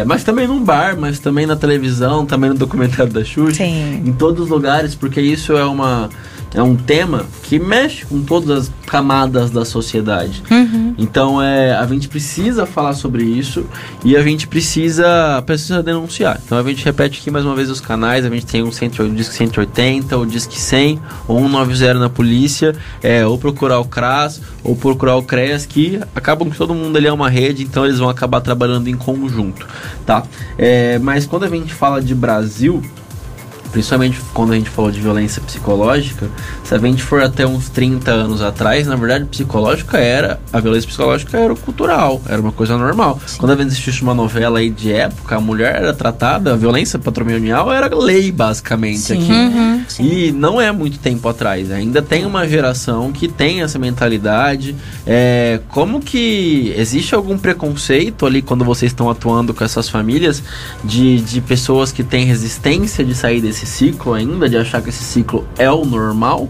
[0.00, 3.64] É, mas também num bar, mas também na televisão, também no documentário da Xuxa.
[3.64, 4.04] Sim.
[4.06, 6.08] Em todos os lugares, porque isso é uma.
[6.54, 10.42] É um tema que mexe com todas as camadas da sociedade.
[10.50, 10.94] Uhum.
[10.96, 13.66] Então é, a gente precisa falar sobre isso
[14.02, 16.40] e a gente precisa, precisa denunciar.
[16.44, 19.12] Então a gente repete aqui mais uma vez os canais, a gente tem um 180,
[19.12, 24.40] o Disque 180, o Disque 100, ou 190 na polícia, é, ou procurar o CRAS,
[24.64, 27.98] ou procurar o CREAS, que acabam que todo mundo ali é uma rede, então eles
[27.98, 29.66] vão acabar trabalhando em conjunto,
[30.06, 30.22] tá?
[30.56, 32.82] É, mas quando a gente fala de Brasil,
[33.70, 36.28] principalmente quando a gente falou de violência psicológica,
[36.64, 40.88] se a gente for até uns 30 anos atrás, na verdade, psicológica era, a violência
[40.88, 43.20] psicológica era cultural, era uma coisa normal.
[43.38, 46.98] Quando a gente assistisse uma novela aí de época, a mulher era tratada, a violência
[46.98, 49.22] patrimonial era lei, basicamente, Sim.
[49.22, 49.32] aqui.
[49.32, 49.84] Uhum.
[49.98, 54.76] E não é muito tempo atrás, ainda tem uma geração que tem essa mentalidade.
[55.06, 60.42] É, como que existe algum preconceito ali quando vocês estão atuando com essas famílias
[60.84, 65.02] de, de pessoas que têm resistência de sair desse ciclo ainda, de achar que esse
[65.04, 66.48] ciclo é o normal?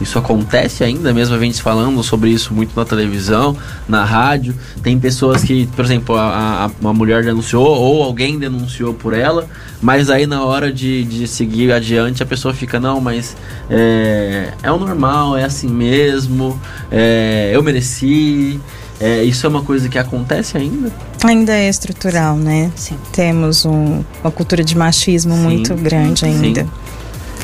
[0.00, 3.56] Isso acontece ainda, mesmo a gente falando sobre isso muito na televisão,
[3.88, 4.52] na rádio.
[4.82, 9.46] Tem pessoas que, por exemplo, a, a- uma mulher denunciou ou alguém denunciou por ela,
[9.80, 13.36] mas aí na hora de, de seguir adiante a pessoa fica, não, mas
[13.70, 18.58] é, é o normal, é assim mesmo, é, eu mereci.
[19.02, 20.92] É, isso é uma coisa que acontece ainda?
[21.24, 22.70] Ainda é estrutural, né?
[22.76, 22.96] Sim.
[23.12, 25.40] Temos um- uma cultura de machismo Sim.
[25.42, 26.26] muito grande Sim.
[26.44, 26.66] ainda.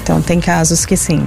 [0.02, 1.22] Então tem casos que sim.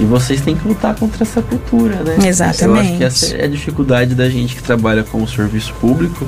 [0.00, 2.28] E vocês têm que lutar contra essa cultura, né?
[2.28, 2.62] Exatamente.
[2.62, 6.24] Eu acho que essa é a dificuldade da gente que trabalha com o serviço público,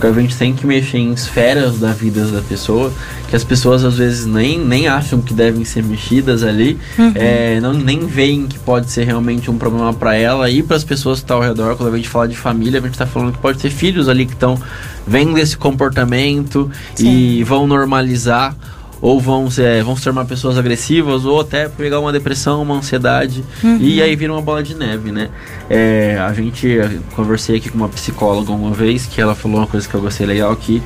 [0.00, 2.90] porque a gente tem que mexer em esferas da vida da pessoa,
[3.28, 6.78] que as pessoas às vezes nem, nem acham que devem ser mexidas ali,
[7.14, 10.84] é, não, nem veem que pode ser realmente um problema para ela e para as
[10.84, 11.76] pessoas que estão ao redor.
[11.76, 14.24] Quando a gente fala de família, a gente está falando que pode ter filhos ali
[14.24, 14.58] que estão
[15.06, 18.56] vendo esse comportamento e vão normalizar
[19.02, 23.44] ou vão, ser- vão se tornar pessoas agressivas, ou até pegar uma depressão, uma ansiedade,
[23.80, 25.28] e aí vira uma bola de neve, né?
[25.68, 26.68] É, a gente,
[27.14, 30.26] conversei aqui com uma psicóloga uma vez, que ela falou uma coisa que eu gostei
[30.26, 30.82] legal, que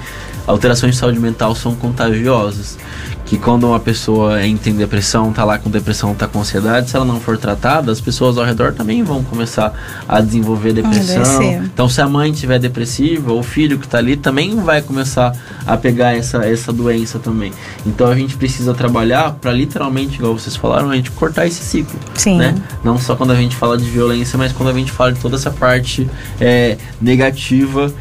[0.47, 2.79] alterações de saúde mental são contagiosas.
[3.25, 6.97] Que quando uma pessoa entra em depressão, tá lá com depressão, tá com ansiedade, se
[6.97, 9.73] ela não for tratada, as pessoas ao redor também vão começar
[10.07, 11.43] a desenvolver depressão.
[11.65, 15.33] Então, se a mãe estiver depressiva, o filho que está ali também vai começar
[15.67, 17.53] a pegar essa, essa doença também.
[17.87, 21.99] Então, a gente precisa trabalhar para literalmente, igual vocês falaram, a gente cortar esse ciclo.
[22.15, 22.37] Sim.
[22.37, 22.55] Né?
[22.83, 25.37] Não só quando a gente fala de violência, mas quando a gente fala de toda
[25.37, 26.09] essa parte
[26.41, 27.93] é, negativa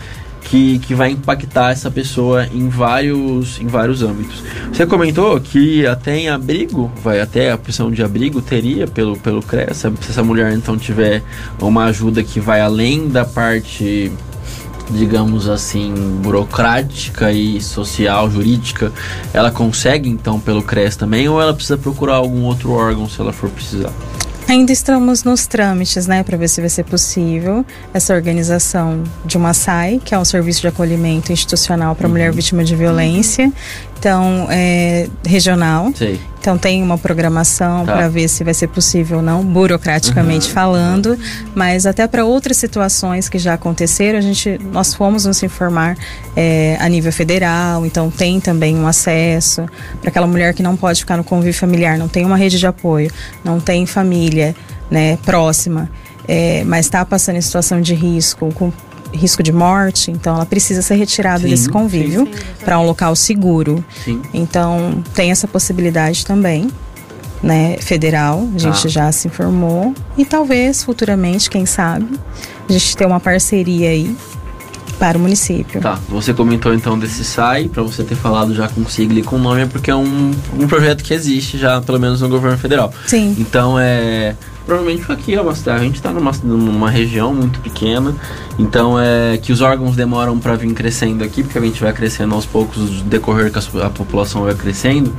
[0.44, 4.44] que, que vai impactar essa pessoa em vários, em vários âmbitos.
[4.72, 9.42] Você comentou que até em abrigo, vai até a opção de abrigo teria pelo, pelo
[9.42, 11.24] CRES, se essa mulher então tiver
[11.60, 14.12] uma ajuda que vai além da parte
[14.90, 18.92] digamos assim, burocrática e social, jurídica,
[19.34, 23.32] ela consegue então pelo CRES também ou ela precisa procurar algum outro órgão se ela
[23.32, 23.92] for precisar?
[24.48, 29.54] Ainda estamos nos trâmites, né, para ver se vai ser possível essa organização de uma
[29.54, 33.52] SAI, que é um serviço de acolhimento institucional para mulher vítima de violência.
[34.04, 35.94] Então, é regional.
[35.96, 36.20] Sei.
[36.38, 37.94] Então tem uma programação Tá.
[37.94, 41.18] para ver se vai ser possível ou não, burocraticamente falando,
[41.56, 45.96] mas até para outras situações que já aconteceram, a gente nós fomos nos informar
[46.36, 49.66] é, a nível federal, então tem também um acesso
[50.02, 52.68] para aquela mulher que não pode ficar no convívio familiar, não tem uma rede de
[52.68, 53.10] apoio,
[53.42, 54.54] não tem família,
[54.92, 55.90] né, próxima,
[56.28, 58.70] é, mas está passando em situação de risco, com
[59.14, 62.28] risco de morte, então ela precisa ser retirada Sim, desse convívio
[62.66, 63.84] para um local seguro.
[64.04, 64.22] Sim.
[64.34, 66.70] Então, tem essa possibilidade também,
[67.42, 68.90] né, federal, a gente Tá.
[68.90, 69.94] já se informou.
[70.18, 72.20] E talvez, futuramente, quem sabe,
[72.68, 74.16] a gente ter uma parceria aí
[75.00, 75.82] para o município.
[75.82, 79.38] Tá, você comentou então desse SAI, pra você ter falado já com sigla e com
[79.38, 82.94] nome, é porque é um, um projeto que existe já, pelo menos no governo federal.
[83.08, 83.36] Sim.
[83.38, 84.36] Então é.
[84.66, 85.82] Provavelmente foi aqui, é uma cidade.
[85.82, 88.16] A gente está numa, numa região muito pequena,
[88.58, 92.34] então é que os órgãos demoram para vir crescendo aqui, porque a gente vai crescendo
[92.36, 95.14] aos poucos, decorrer que a, a população vai crescendo.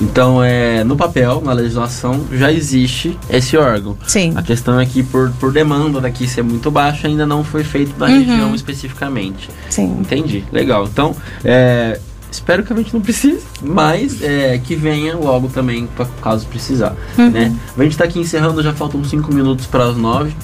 [0.00, 3.96] Então, é, no papel, na legislação, já existe esse órgão.
[4.06, 4.32] Sim.
[4.36, 7.98] A questão é que, por, por demanda daqui ser muito baixa, ainda não foi feito
[7.98, 8.18] na Uhum.
[8.20, 9.50] região especificamente.
[9.68, 9.96] Sim.
[10.00, 10.84] Entendi, legal.
[10.84, 11.98] Então, é,
[12.30, 16.94] espero que a gente não precise, mas é, que venha logo também, pra, caso precisar.
[17.16, 17.30] Uhum.
[17.30, 17.56] Né?
[17.76, 20.34] A gente tá aqui encerrando, já faltam 5 minutos para as 9.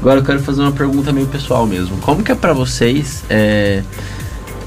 [0.00, 1.96] Agora eu quero fazer uma pergunta meio pessoal mesmo.
[1.98, 3.24] Como que é para vocês?
[3.30, 3.82] É,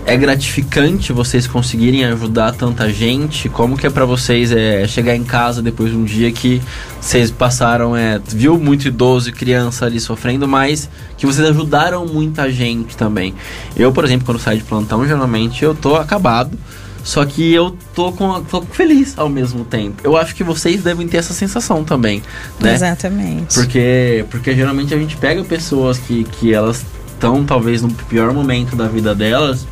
[0.08, 3.50] é gratificante vocês conseguirem ajudar tanta gente?
[3.50, 6.62] Como que é pra vocês é, chegar em casa depois de um dia que
[7.00, 12.50] vocês passaram, é, viu muito idoso e criança ali sofrendo, mas que vocês ajudaram muita
[12.50, 13.36] gente também?
[13.76, 16.58] Eu, por exemplo, quando saio de plantão, geralmente eu tô acabado.
[17.04, 20.02] Só que eu tô, com, tô feliz ao mesmo tempo.
[20.04, 22.22] Eu acho que vocês devem ter essa sensação também,
[22.60, 22.74] né?
[22.74, 23.56] Exatamente.
[23.56, 28.76] Porque, porque geralmente a gente pega pessoas que, que elas estão talvez no pior momento
[28.76, 29.66] da vida delas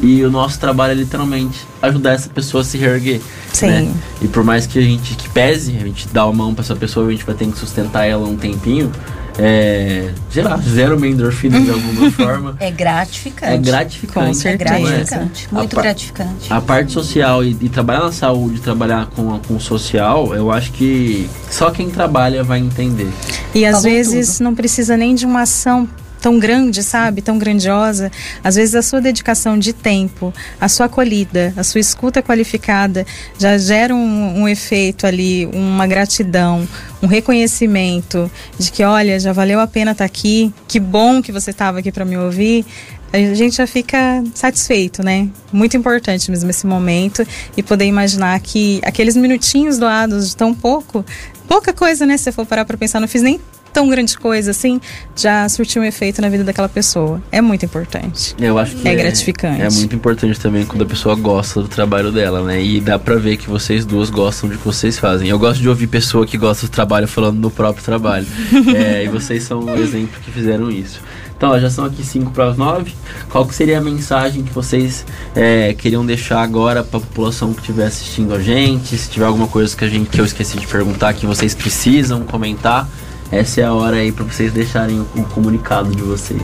[0.00, 3.20] e o nosso trabalho é literalmente ajudar essa pessoa a se reerguer.
[3.52, 3.66] Sim.
[3.66, 3.94] né?
[4.22, 6.76] E por mais que a gente que pese, a gente dá a mão pra essa
[6.76, 8.92] pessoa, a gente vai ter que sustentar ela um tempinho.
[9.40, 12.56] É, sei lá, zero uma endorfina de alguma forma.
[12.58, 13.52] É gratificante.
[13.52, 14.24] É gratificante.
[14.26, 14.78] Com É certeza.
[14.80, 15.48] gratificante.
[15.50, 16.52] A Muito par- gratificante.
[16.52, 20.72] A parte social e, e trabalhar na saúde, trabalhar com, com o social, eu acho
[20.72, 23.08] que só quem trabalha vai entender.
[23.54, 25.88] E às Falou vezes não precisa nem de uma ação
[26.20, 27.22] tão grande, sabe?
[27.22, 28.10] Tão grandiosa.
[28.42, 33.06] Às vezes a sua dedicação de tempo, a sua acolhida, a sua escuta qualificada
[33.38, 36.66] já gera um, um efeito ali, uma gratidão,
[37.02, 41.50] um reconhecimento de que, olha, já valeu a pena estar aqui, que bom que você
[41.50, 42.64] estava aqui para me ouvir.
[43.10, 45.28] A gente já fica satisfeito, né?
[45.50, 51.02] Muito importante mesmo esse momento e poder imaginar que aqueles minutinhos doados de tão pouco,
[51.48, 52.18] pouca coisa, né?
[52.18, 53.40] Se você for parar para pensar, não fiz nem
[53.78, 54.80] tão grande coisa assim,
[55.14, 57.22] já surtiu um efeito na vida daquela pessoa.
[57.30, 58.34] É muito importante.
[58.36, 59.62] Eu acho que É gratificante.
[59.62, 62.60] É muito importante também quando a pessoa gosta do trabalho dela, né?
[62.60, 65.28] E dá pra ver que vocês duas gostam de que vocês fazem.
[65.28, 68.26] Eu gosto de ouvir pessoa que gosta do trabalho falando do próprio trabalho.
[68.78, 71.00] É, e vocês são um exemplo que fizeram isso.
[71.36, 72.92] Então, ó, já são aqui 5 para as 9.
[73.30, 77.60] Qual que seria a mensagem que vocês é, queriam deixar agora para a população que
[77.60, 78.98] estiver assistindo a gente?
[78.98, 82.24] Se tiver alguma coisa que, a gente, que eu esqueci de perguntar que vocês precisam
[82.24, 82.88] comentar,
[83.30, 86.40] essa é a hora aí para vocês deixarem o, o comunicado de vocês.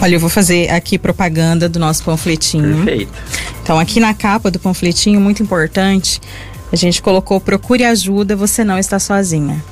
[0.00, 2.84] Olha, eu vou fazer aqui propaganda do nosso panfletinho.
[2.84, 3.12] Perfeito.
[3.62, 6.20] Então, aqui na capa do panfletinho, muito importante,
[6.72, 9.62] a gente colocou procure ajuda, você não está sozinha.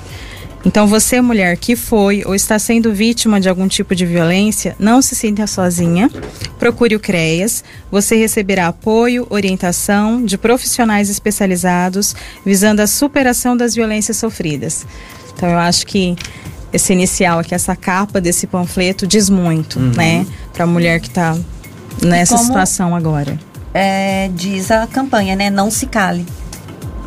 [0.64, 5.00] Então, você, mulher que foi ou está sendo vítima de algum tipo de violência, não
[5.00, 6.11] se sinta sozinha.
[6.59, 7.62] Procure o CREAS.
[7.90, 14.84] Você receberá apoio, orientação de profissionais especializados visando a superação das violências sofridas.
[15.34, 16.16] Então, eu acho que
[16.72, 20.26] esse inicial aqui, essa capa desse panfleto diz muito, né?
[20.52, 21.38] Para a mulher que está
[22.02, 23.38] nessa como- situação agora.
[23.72, 25.50] É, diz a campanha, né?
[25.50, 26.26] Não se cale.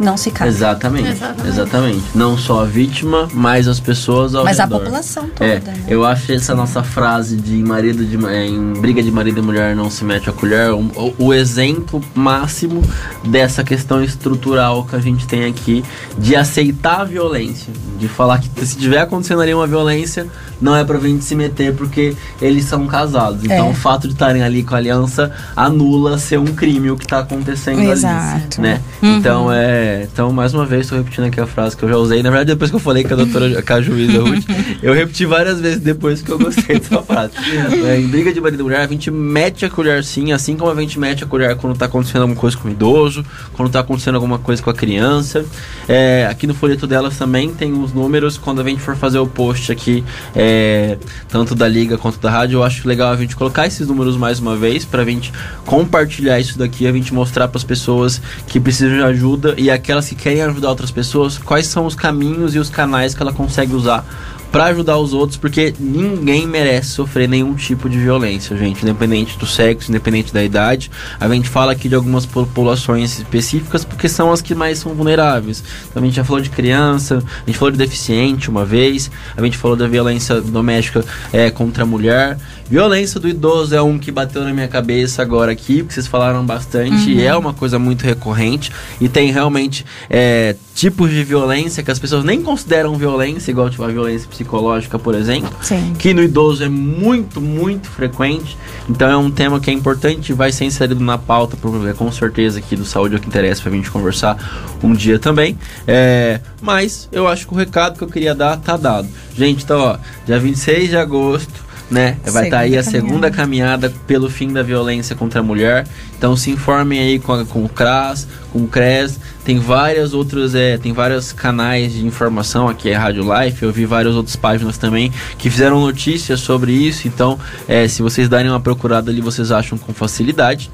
[0.02, 0.50] Não se cale.
[0.50, 1.48] Exatamente, Exatamente.
[1.48, 2.04] exatamente.
[2.16, 4.80] Não só a vítima, mas as pessoas ao Mas a redor.
[4.80, 5.74] população toda, É, né?
[5.88, 9.76] eu acho essa nossa frase de marido de ma- em briga de marido e mulher
[9.76, 12.82] não se mete a colher o, o exemplo máximo
[13.24, 15.84] dessa questão estrutural que a gente tem aqui
[16.18, 20.26] de aceitar a violência, de falar que se tiver acontecendo ali uma violência,
[20.60, 23.44] não é pra gente se meter porque eles são casados.
[23.44, 23.70] Então É.
[23.70, 27.20] o fato de estarem ali com a aliança anula ser um crime o que tá
[27.20, 28.60] acontecendo Exato.
[28.60, 28.82] ali, né?
[29.02, 29.18] Uhum.
[29.18, 32.22] Então é, então mais uma vez estou repetindo aqui a frase que eu já usei.
[32.24, 34.46] Na verdade, depois que eu falei com a doutora, com a juíza Ruth,
[34.82, 37.34] eu repeti várias vezes depois que eu gostei dessa frase.
[37.82, 40.72] É, em briga de marido e mulher, a gente mete a colher sim, assim como
[40.72, 43.80] a gente mete a colher quando tá acontecendo alguma coisa com o idoso, quando tá
[43.80, 45.46] acontecendo alguma coisa com a criança.
[45.88, 48.38] É, aqui no folheto delas também tem os números.
[48.38, 50.04] Quando a gente for fazer o post aqui,
[50.36, 54.18] é, tanto da liga quanto da rádio, eu acho legal a gente colocar esses números
[54.18, 55.32] mais uma vez pra gente
[55.66, 60.08] compartilhar isso daqui, a gente mostrar para as pessoas que precisam de ajuda e aquelas
[60.08, 63.74] que querem ajudar outras pessoas, quais são os caminhos e os canais que ela consegue
[63.74, 64.06] usar
[64.52, 69.46] para ajudar os outros, porque ninguém merece sofrer nenhum tipo de violência, gente, independente do
[69.46, 70.92] sexo, independente da idade.
[71.20, 75.64] A gente fala aqui de algumas populações específicas porque são as que mais são vulneráveis.
[75.90, 79.42] Então, a gente já falou de criança, a gente falou de deficiente uma vez, a
[79.42, 82.38] gente falou da violência doméstica é, contra a mulher.
[82.70, 86.46] Violência do idoso é um que bateu na minha cabeça agora aqui, porque vocês falaram
[86.46, 91.92] bastante, e é uma coisa muito recorrente, e tem realmente é, tipos de violência que
[91.92, 95.94] as pessoas nem consideram violência, igual tipo, a violência psicológica, por exemplo, Sim.
[95.94, 98.58] que no idoso é muito, muito frequente.
[98.90, 101.56] Então é um tema que é importante, vai ser inserido na pauta,
[101.96, 105.56] com certeza, aqui do Saúde é o que interessa pra gente conversar um dia também.
[105.88, 109.08] É, mas eu acho que o recado que eu queria dar tá dado.
[109.38, 111.61] Gente, então, ó, dia 26 de agosto
[111.92, 112.16] né?
[112.24, 112.90] Vai estar tá aí a caminhada.
[112.90, 115.86] segunda caminhada pelo fim da violência contra a mulher.
[116.18, 119.20] Então se informem aí com, com o CRAS, com o CRES.
[119.44, 123.62] Tem várias outras, é, tem vários canais de informação aqui é Rádio Life.
[123.62, 127.08] Eu vi várias outras páginas também que fizeram notícias sobre isso.
[127.08, 127.38] Então,
[127.68, 130.72] é, se vocês darem uma procurada ali, vocês acham com facilidade.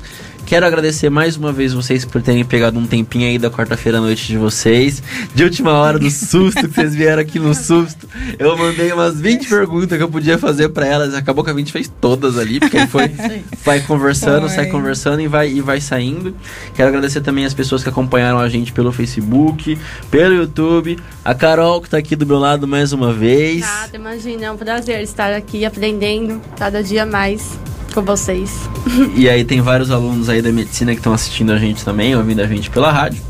[0.48, 4.02] Quero agradecer mais uma vez vocês por terem pegado um tempinho aí da quarta-feira à
[4.02, 5.04] noite de vocês.
[5.36, 8.08] De última hora, do susto que vocês vieram aqui no susto.
[8.40, 11.14] Eu mandei umas 20 perguntas que eu podia fazer para elas.
[11.14, 13.12] Acabou que a gente fez todas ali, porque aí foi,
[13.62, 16.34] vai conversando, sai conversando e vai, e vai saindo.
[16.74, 19.78] Quero agradecer também as pessoas que acompanharam a gente pelo Facebook,
[20.10, 20.98] pelo YouTube.
[21.26, 23.60] A Carol, que tá aqui do meu lado mais uma vez.
[23.60, 27.60] Nada, imagina, é um prazer estar aqui aprendendo cada dia mais
[27.98, 28.70] com vocês.
[29.16, 32.42] E aí tem vários alunos aí da medicina que estão assistindo a gente também, ouvindo
[32.42, 33.24] a gente pela rádio.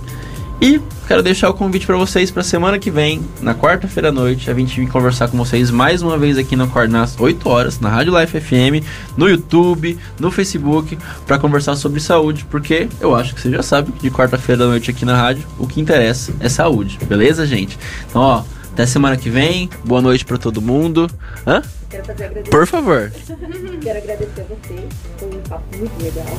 [0.59, 4.51] E quero deixar o convite para vocês para semana que vem, na quarta-feira à noite,
[4.51, 7.88] a gente vir conversar com vocês mais uma vez aqui no nas 8 horas, na
[7.88, 13.41] Rádio Life FM, no YouTube, no Facebook, para conversar sobre saúde, porque eu acho que
[13.41, 16.49] você já sabe que de quarta-feira à noite aqui na rádio, o que interessa é
[16.49, 17.80] saúde, beleza, gente?
[18.09, 18.43] Então, ó,
[18.78, 21.09] até semana que vem, boa noite para todo mundo.
[21.47, 21.63] Hã?
[21.89, 23.11] Quero fazer Por favor.
[23.82, 24.88] Quero agradecer a você.
[25.17, 26.38] Foi um papo muito legal.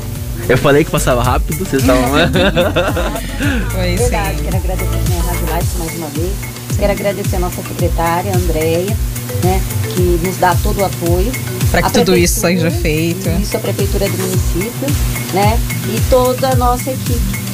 [0.49, 2.05] Eu falei que passava rápido, vocês estavam.
[3.72, 4.45] Foi Verdade, sim.
[4.45, 6.32] quero agradecer a Rádio Life mais uma vez.
[6.78, 8.97] Quero agradecer a nossa secretária, Andréia,
[9.43, 9.61] né,
[9.95, 11.32] que nos dá todo o apoio.
[11.72, 13.28] Para que tudo isso seja feito.
[13.30, 14.89] Isso, a Prefeitura do município,
[15.34, 15.59] né?
[15.89, 17.47] E toda a nossa equipe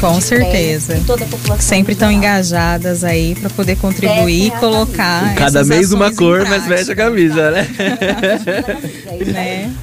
[0.00, 1.00] Com certeza.
[1.06, 1.66] toda a população.
[1.66, 5.34] Sempre estão engajadas aí para poder contribuir e colocar.
[5.34, 7.68] Cada mês uma cor, mas veste a camisa, né?
[9.26, 9.74] né?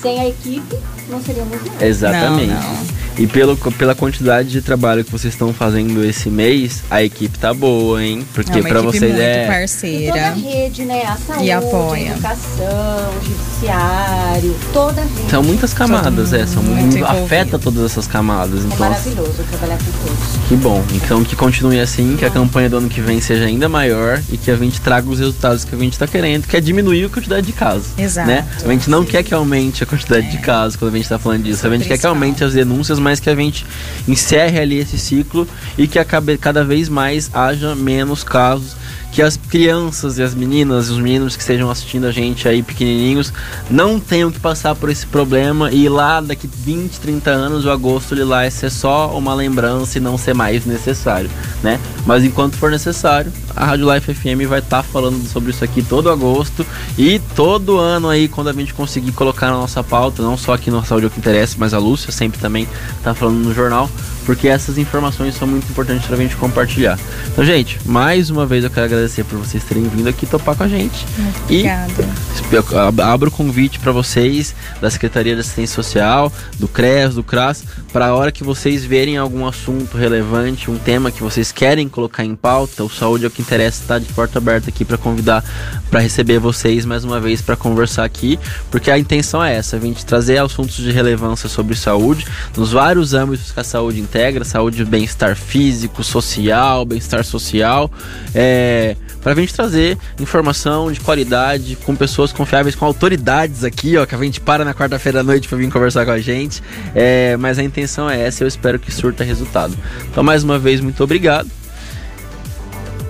[0.00, 0.76] Sem a equipe,
[1.08, 1.86] não seríamos nada.
[1.86, 2.52] Exatamente.
[2.52, 2.86] Não, não.
[3.18, 7.52] E pelo, pela quantidade de trabalho que vocês estão fazendo esse mês, a equipe tá
[7.52, 8.24] boa, hein?
[8.32, 10.04] Porque é para vocês muito é parceira.
[10.04, 11.02] E toda a rede, né?
[11.02, 12.02] A saúde, e apoia.
[12.02, 15.30] a educação, o judiciário, toda a rede.
[15.30, 18.62] São muitas camadas, é, são muito, afeta todas essas camadas.
[18.62, 20.48] É então, maravilhoso trabalhar com todos.
[20.48, 20.84] Que bom.
[20.94, 24.36] Então que continue assim, que a campanha do ano que vem seja ainda maior e
[24.36, 27.08] que a gente traga os resultados que a gente está querendo, que é diminuir a
[27.08, 27.88] quantidade de casos.
[27.98, 28.28] Exato.
[28.28, 28.46] Né?
[28.64, 30.30] A gente não quer que aumente a quantidade é.
[30.30, 31.66] de casos quando a gente está falando disso.
[31.66, 33.64] A gente quer que aumente as denúncias, mas que a gente
[34.06, 35.48] encerre ali esse ciclo
[35.78, 38.76] e que acabe, cada vez mais haja menos casos
[39.12, 42.62] que as crianças e as meninas e os meninos que estejam assistindo a gente aí
[42.62, 43.32] pequenininhos
[43.70, 48.14] não tenham que passar por esse problema e lá daqui 20, 30 anos o agosto
[48.14, 51.30] lilás ser só uma lembrança e não ser mais necessário,
[51.62, 51.80] né?
[52.06, 55.82] Mas enquanto for necessário, a Rádio Life FM vai estar tá falando sobre isso aqui
[55.82, 56.64] todo agosto
[56.96, 60.70] e todo ano aí quando a gente conseguir colocar na nossa pauta, não só aqui
[60.70, 62.68] no Saúde o que interessa, mas a Lúcia sempre também
[63.02, 63.90] tá falando no jornal
[64.28, 66.98] porque essas informações são muito importantes para a gente compartilhar.
[67.28, 70.64] Então, gente, mais uma vez eu quero agradecer por vocês terem vindo aqui topar com
[70.64, 71.06] a gente.
[71.16, 72.06] Muito obrigada.
[72.52, 77.64] E abro o convite para vocês da Secretaria de Assistência Social, do CRES, do CRAS,
[77.92, 82.24] para a hora que vocês verem algum assunto relevante, um tema que vocês querem colocar
[82.24, 85.44] em pauta, o Saúde é o que interessa, está de porta aberta aqui para convidar,
[85.90, 88.38] para receber vocês mais uma vez para conversar aqui,
[88.70, 92.26] porque a intenção é essa, a gente trazer assuntos de relevância sobre saúde,
[92.56, 97.90] nos vários âmbitos que a saúde integra saúde, bem-estar físico, social, bem-estar social,
[98.34, 98.96] é,
[99.34, 104.14] para a gente trazer informação de qualidade com pessoas confiáveis, com autoridades aqui, ó, que
[104.14, 106.62] a gente para na quarta-feira à noite para vir conversar com a gente.
[106.94, 109.76] É, mas a intenção é essa, eu espero que surta resultado.
[110.10, 111.50] Então, mais uma vez, muito obrigado.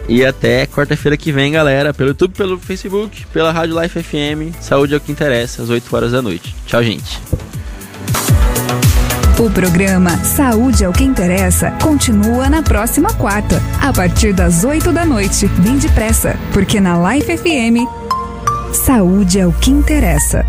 [0.08, 4.56] E até quarta-feira que vem, galera, pelo YouTube, pelo Facebook, pela Rádio Life FM.
[4.60, 6.52] Saúde é o que interessa, às 8 horas da noite.
[6.66, 7.20] Tchau, gente.
[9.38, 14.92] O programa Saúde é o que interessa continua na próxima quarta, a partir das 8
[14.92, 15.46] da noite.
[15.46, 17.86] Vem depressa, porque na Life FM,
[18.72, 20.44] saúde é o que interessa.